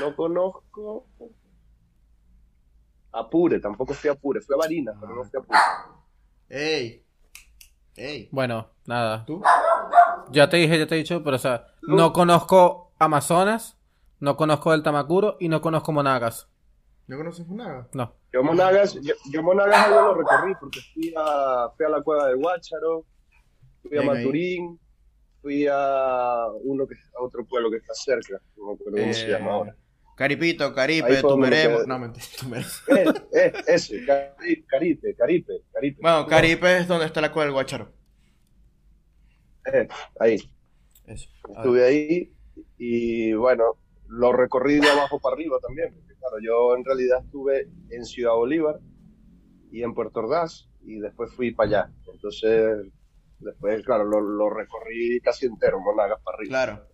[0.00, 1.06] no conozco
[3.12, 5.58] Apure, tampoco fui a Apure, fui a Barinas, pero no fui a Apure.
[6.48, 7.02] Ey.
[7.96, 8.28] Ey.
[8.32, 9.24] Bueno, nada.
[9.26, 9.42] ¿Tú?
[10.30, 13.76] Ya te dije, ya te he dicho, pero o sea, no conozco Amazonas,
[14.20, 16.48] no conozco el Tamacuro y no conozco Monagas.
[17.06, 17.88] ¿No conoces nada?
[17.92, 18.12] No.
[18.32, 22.26] Yo Monagas, yo, yo Monagas algo lo recorrí porque fui a, fui a la cueva
[22.28, 23.04] de Guácharo,
[23.82, 24.06] fui a ahí.
[24.08, 24.80] Maturín,
[25.40, 29.26] fui a uno que a otro pueblo que está cerca, no me acuerdo cómo se
[29.26, 29.76] Eh, llama ahora.
[30.16, 31.82] Caripito, Caripe, Tumeremo.
[31.86, 32.68] No, mentira, Tumeremo.
[33.32, 35.98] Eh, ese, Cari- Caripe, Caripe, Caripe.
[36.00, 37.92] Bueno, Caripe es donde está la cueva del Guacharo.
[39.72, 39.86] Eh,
[40.20, 40.36] ahí,
[41.06, 41.28] Eso.
[41.56, 42.32] Estuve ahí
[42.78, 43.64] y bueno,
[44.08, 48.34] lo recorrí de abajo para arriba también, porque claro, yo en realidad estuve en Ciudad
[48.34, 48.78] Bolívar
[49.70, 51.92] y en Puerto Ordaz y después fui para allá.
[52.12, 52.86] Entonces,
[53.40, 56.48] después, claro, lo, lo recorrí casi entero, Monagas para arriba.
[56.50, 56.86] Claro.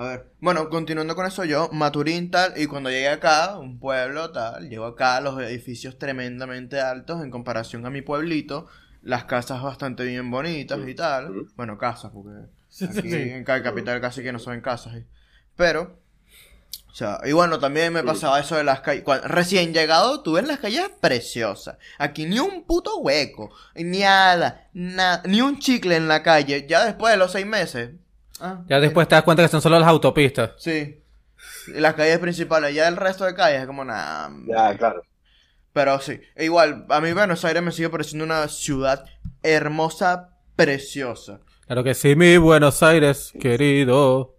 [0.00, 0.26] A ver.
[0.38, 4.84] Bueno, continuando con eso, yo, Maturín tal, y cuando llegué acá, un pueblo tal, llego
[4.86, 8.68] acá, los edificios tremendamente altos en comparación a mi pueblito,
[9.02, 11.46] las casas bastante bien bonitas y tal.
[11.56, 12.30] Bueno, casas, porque
[12.96, 14.94] aquí en cada capital casi que no son casas.
[14.94, 15.04] ¿eh?
[15.56, 15.98] Pero,
[16.88, 19.02] o sea, y bueno, también me pasaba eso de las calles.
[19.02, 21.76] Cuando- recién llegado, tú ves las calles preciosas.
[21.98, 26.66] Aquí ni un puto hueco, ni nada, na- ni un chicle en la calle.
[26.68, 27.90] Ya después de los seis meses.
[28.40, 30.52] Ah, Ya después te das cuenta que son solo las autopistas.
[30.58, 31.02] Sí.
[31.68, 34.30] Y las calles principales, ya el resto de calles es como nada.
[34.46, 35.02] Ya, claro.
[35.72, 39.04] Pero sí, e igual, a mí Buenos Aires me sigue pareciendo una ciudad
[39.42, 41.40] hermosa, preciosa.
[41.66, 44.34] Claro que sí, mi Buenos Aires, querido.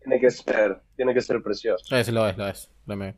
[0.00, 1.94] Tiene que ser, tiene que ser precioso.
[1.94, 2.70] Es, lo es, lo es.
[2.86, 3.16] Créeme.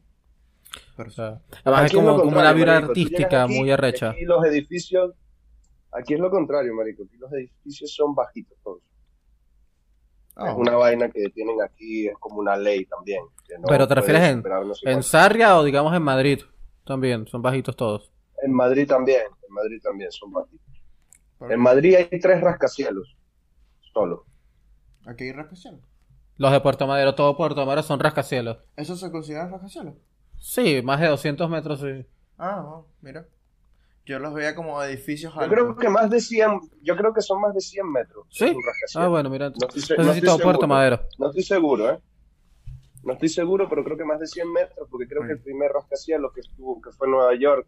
[0.96, 2.90] Pero O sea, además es Aquí es lo como, como una vibra marico.
[2.90, 4.10] Artística aquí, muy arrecha.
[4.10, 5.12] Aquí los edificios,
[5.92, 7.04] aquí es lo contrario, marico.
[7.04, 8.82] Aquí los edificios son bajitos todos.
[10.36, 13.22] Ah, Es una vaina que tienen aquí, es como una ley también.
[13.46, 14.42] que no Pero te refieres en-
[14.84, 15.02] En.
[15.02, 16.40] Sarria o digamos en Madrid.
[16.84, 18.10] También, son bajitos todos.
[18.42, 20.60] En Madrid también, en Madrid también son bajitos.
[21.48, 23.16] En Madrid hay tres rascacielos,
[23.92, 24.24] solo.
[25.06, 25.80] Aquí hay rascacielos.
[26.36, 28.58] Los de Puerto Madero, todo Puerto Madero son rascacielos.
[28.76, 29.94] ¿Eso se considera rascacielos?
[30.38, 32.04] Sí, más de 200 metros, sí.
[32.38, 33.26] Ah, no, mira.
[34.06, 37.40] Yo los veía como edificios Yo creo que más de 100, yo creo que son
[37.40, 38.26] más de 100 metros.
[38.30, 38.54] ¿Sí?
[38.96, 39.48] Ah, bueno, mira.
[39.48, 40.66] No estoy, No estoy Puerto seguro.
[40.68, 41.00] Madero.
[41.18, 41.98] No estoy seguro, ¿eh?
[43.02, 45.26] No estoy seguro, pero creo que más de 100 metros, porque creo Mm.
[45.26, 47.66] que el primer rascacielos que estuvo, que fue en Nueva York,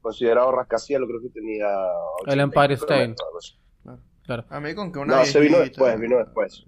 [0.00, 1.66] considerado rascacielos, creo que tenía...
[2.26, 3.14] El 80 Empire State.
[4.24, 4.44] Claro.
[4.50, 6.66] A mí con que una No, se vino después, vino después.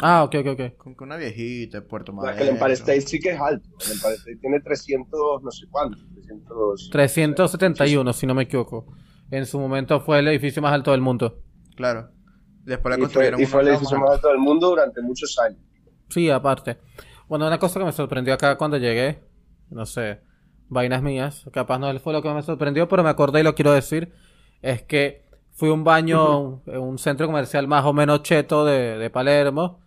[0.00, 0.76] Ah, ok, ok, ok.
[0.76, 2.36] Con una viejita de Puerto Madero.
[2.36, 3.68] que el Empire State sí que es alto.
[3.84, 5.98] El Empire State tiene 300, no sé cuánto.
[6.90, 6.90] 300...
[6.90, 8.86] 371, si no me equivoco.
[9.30, 11.40] En su momento fue el edificio más alto del mundo.
[11.76, 12.10] Claro.
[12.64, 15.38] Después le Y fue, construyeron y fue el edificio más alto del mundo durante muchos
[15.38, 15.58] años.
[16.08, 16.78] Sí, aparte.
[17.28, 19.22] Bueno, una cosa que me sorprendió acá cuando llegué,
[19.70, 20.20] no sé,
[20.68, 23.72] vainas mías, capaz no fue lo que me sorprendió, pero me acordé y lo quiero
[23.72, 24.12] decir,
[24.60, 25.21] es que
[25.52, 29.80] fui a un baño en un centro comercial más o menos cheto de, de Palermo,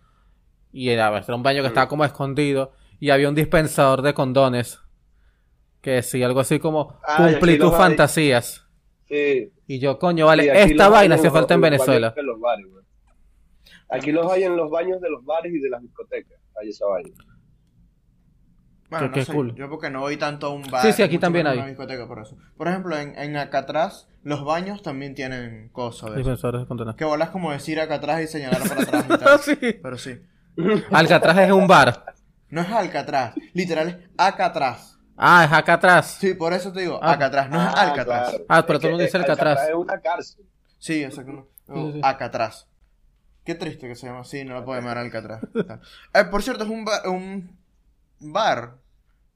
[0.72, 4.80] y era, era un baño que estaba como escondido, y había un dispensador de condones,
[5.80, 8.66] que decía algo así como, Ah, cumplí tus fantasías.
[9.08, 12.14] Sí, Y yo, coño, vale, sí, esta vaina hace falta en Venezuela.
[12.16, 12.66] los bares.
[13.88, 16.40] Aquí los hay en los baños de los bares y de las discotecas.
[16.60, 17.10] Hay esa vaina.
[18.90, 19.54] Bueno, Qué- no sé, cool.
[19.56, 20.82] yo porque no voy tanto a un bar.
[20.82, 21.58] Sí, sí, aquí también hay.
[21.58, 22.36] Una discoteca por eso.
[22.56, 26.94] Por ejemplo, en, en Alcatraz, los baños también tienen cosas de de.
[26.96, 29.38] Que bolas como decir acá atrás y señalar para atrás y tal.
[29.40, 29.56] Sí.
[29.82, 30.20] Pero sí.
[30.90, 32.04] Alcatraz es un bar.
[32.48, 34.98] No es Alcatraz, literal es acá atrás.
[35.16, 36.18] Ah, es acá atrás.
[36.20, 37.12] Sí, por eso te digo, Ah.
[37.12, 38.28] acá atrás, no es Ah, Alcatraz.
[38.30, 38.44] claro.
[38.48, 39.68] Ah, pero todo el mundo dice Alcatraz.
[39.68, 40.44] es una cárcel.
[40.78, 41.32] Sí, exacto.
[41.32, 41.46] no.
[41.86, 42.00] Sí, sí.
[42.04, 42.68] Acá atrás.
[43.44, 45.40] Qué triste que se llama así, no lo puedo llamar Alcatraz.
[46.14, 47.56] eh, por cierto, es un bar, un
[48.20, 48.78] bar.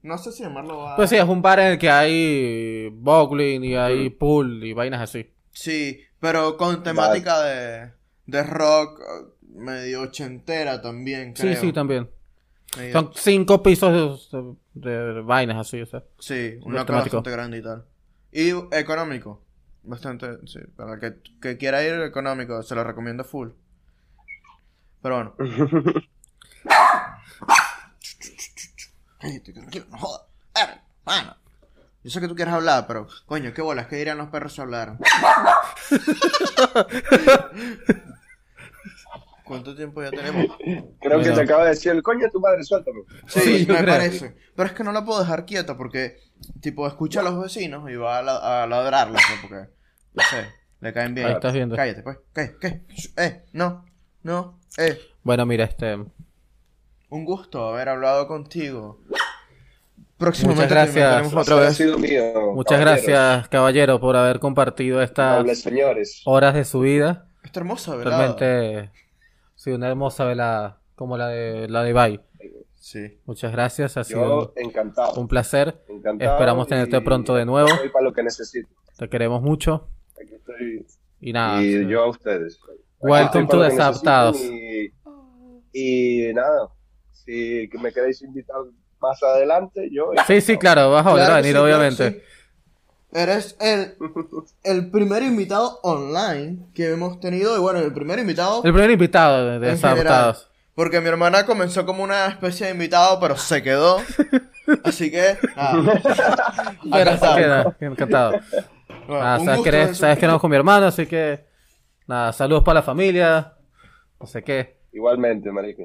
[0.03, 0.95] No sé si llamarlo bar.
[0.95, 5.01] Pues sí, es un bar en el que hay bowling y hay pool y vainas
[5.01, 5.31] así.
[5.51, 7.91] Sí, pero con temática de,
[8.25, 9.25] de rock eh,
[9.55, 11.53] medio ochentera también, creo.
[11.55, 12.09] Sí, sí, también.
[12.77, 16.03] Medio- Son cinco pisos de, de- de vainas así, o sea.
[16.19, 17.17] Sí, una cosa temático.
[17.17, 17.85] bastante grande y tal.
[18.31, 19.41] Y económico.
[19.83, 20.59] Bastante, sí.
[20.75, 23.49] Para el que, que quiera ir económico, se lo recomiendo full.
[25.01, 25.35] Pero bueno.
[29.21, 30.23] Cállate, tranquilo, no jodas.
[30.55, 31.35] Hermano.
[32.03, 34.61] Yo sé que tú quieres hablar, pero, coño, qué bolas, ¿qué dirían los perros si
[34.61, 34.97] hablaran?
[39.45, 40.45] ¿Cuánto tiempo ya tenemos?
[41.01, 43.01] Creo que te acaba de decir el coño de tu madre, suéltame.
[43.27, 43.85] Sí, Sí, me creo.
[43.85, 44.35] parece.
[44.55, 46.17] Pero es que no la puedo dejar quieta porque,
[46.61, 49.67] tipo, escucha a los vecinos y va a, la- a ladrarles, porque,
[50.13, 50.47] no sé,
[50.79, 51.27] le caen bien.
[51.27, 51.75] Ahí estás viendo.
[51.75, 52.17] Cállate, pues.
[52.33, 52.55] ¿Qué?
[52.61, 52.81] ¿Qué?
[53.17, 53.85] Eh, no,
[54.23, 54.97] no, eh.
[55.23, 55.95] Bueno, mira, este.
[57.09, 59.00] Un gusto haber hablado contigo.
[60.21, 61.33] Próximamente Muchas gracias.
[61.33, 61.75] otra Ha vez.
[61.77, 62.23] sido mío.
[62.53, 63.05] Muchas caballeros.
[63.07, 66.21] gracias, caballero, por haber compartido estas Nobles señores.
[66.25, 67.27] horas de su vida.
[67.43, 68.17] Esta hermosa velada.
[68.35, 68.91] Realmente
[69.55, 72.21] Sí, una hermosa velada, como la de la de Ibai.
[72.75, 73.19] Sí.
[73.25, 75.19] Muchas gracias, ha sido Yo encantado.
[75.19, 75.83] un placer.
[75.87, 77.69] encantado Esperamos tenerte y pronto de nuevo.
[77.69, 78.69] Estoy para lo que necesito.
[78.97, 79.87] Te queremos mucho.
[80.21, 80.85] Aquí estoy.
[81.19, 81.61] Y nada.
[81.63, 81.87] y sí.
[81.87, 82.59] yo a ustedes.
[82.99, 84.37] Welcome to Desadaptados.
[84.39, 84.91] Y,
[85.73, 86.69] y nada,
[87.11, 88.57] si me queréis invitar
[89.01, 90.11] más adelante, yo.
[90.27, 92.11] Sí, sí, claro, vas a volver Claro a venir, sí, obviamente.
[92.11, 92.21] sí.
[93.13, 93.95] Eres el,
[94.63, 97.57] el primer invitado online que hemos tenido.
[97.57, 100.37] Y bueno, el primer invitado El primer invitado de general.
[100.75, 103.97] Porque mi hermana comenzó como una especie de invitado, pero se quedó.
[104.85, 105.77] Así que, nada.
[105.93, 107.35] Acá Pero está.
[107.35, 108.31] queda, encantado.
[109.07, 111.43] Bueno, Nada, sabes, que eres- sabes que no con mi hermano, así que.
[112.07, 113.53] Nada, saludos para la familia.
[114.19, 114.77] No sé qué.
[114.93, 115.83] Igualmente, marico.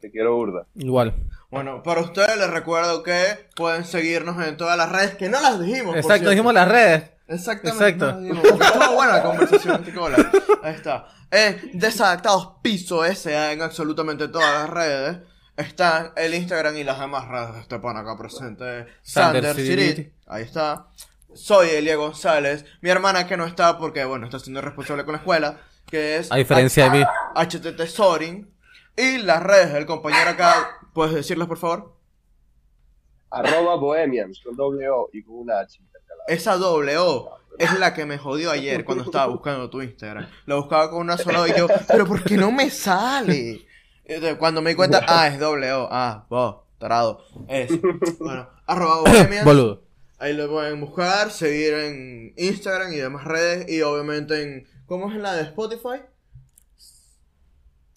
[0.00, 0.66] Te quiero burda.
[0.76, 1.14] Igual.
[1.50, 5.60] Bueno, para ustedes les recuerdo que pueden seguirnos en todas las redes, que no las
[5.60, 5.96] dijimos.
[5.96, 7.10] Exacto, dijimos las redes.
[7.26, 8.04] Exactamente.
[8.04, 8.64] Exacto.
[8.64, 9.84] estuvo buena la conversación.
[10.62, 11.06] Ahí está.
[11.30, 13.52] Eh, Desadaptados Piso S.A.
[13.52, 15.18] en absolutamente todas las redes.
[15.56, 18.86] Está el Instagram y las demás redes de este pan acá presente.
[19.02, 19.54] Sander.
[19.54, 20.12] Cirit.
[20.26, 20.86] Ahí está.
[21.34, 22.64] Soy Elia González.
[22.80, 25.60] Mi hermana que no está porque, bueno, está siendo responsable con la escuela.
[25.86, 27.04] Que es A diferencia de mí.
[27.34, 28.52] HTT Sorin.
[28.96, 30.78] Y las redes del compañero acá.
[30.92, 31.96] ¿Puedes decirlas, por favor?
[33.30, 36.24] Arroba Bohemians con doble O y con una H intercalada.
[36.26, 40.28] Esa doble O es la que me jodió ayer cuando estaba buscando tu Instagram.
[40.46, 43.66] Lo buscaba con una sola O y yo, pero ¿por qué no me sale?
[44.38, 45.88] Cuando me di cuenta, ah, es doble O.
[45.90, 47.24] Ah, vos, tarado.
[47.46, 47.70] Es,
[48.18, 49.44] bueno, arroba bohemians.
[49.44, 49.82] Boludo.
[50.18, 53.70] Ahí lo pueden buscar, seguir en Instagram y demás redes.
[53.70, 56.02] Y obviamente en, ¿cómo es en la de Spotify?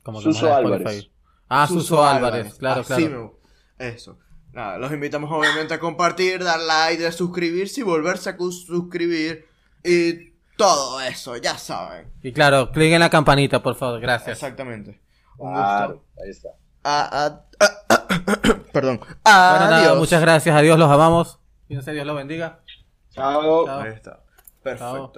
[0.04, 1.10] Como que Suso Álvarez.
[1.62, 2.56] Ah, Suso, Álvarez.
[2.56, 3.40] Claro, Así claro.
[3.80, 4.18] me- Eso.
[4.54, 9.46] Nada, los invitamos obviamente a compartir, dar like, a suscribirse y volverse a suscribir.
[9.84, 12.12] Y todo eso, ya saben.
[12.22, 14.00] Y claro, clic en la campanita, por favor.
[14.00, 14.38] Gracias.
[14.38, 15.02] Exactamente.
[15.38, 16.06] Un Claro, gusto.
[16.24, 16.50] ahí está.
[18.72, 18.98] Perdón.
[19.00, 19.98] Bueno, nada, Adiós.
[19.98, 20.56] muchas gracias.
[20.56, 21.40] Adiós, los amamos.
[21.68, 22.60] Fíjense, Dios los bendiga.
[23.12, 23.66] Chao.
[23.66, 23.80] Chao.
[23.82, 24.20] Ahí está.
[24.62, 25.12] Perfecto.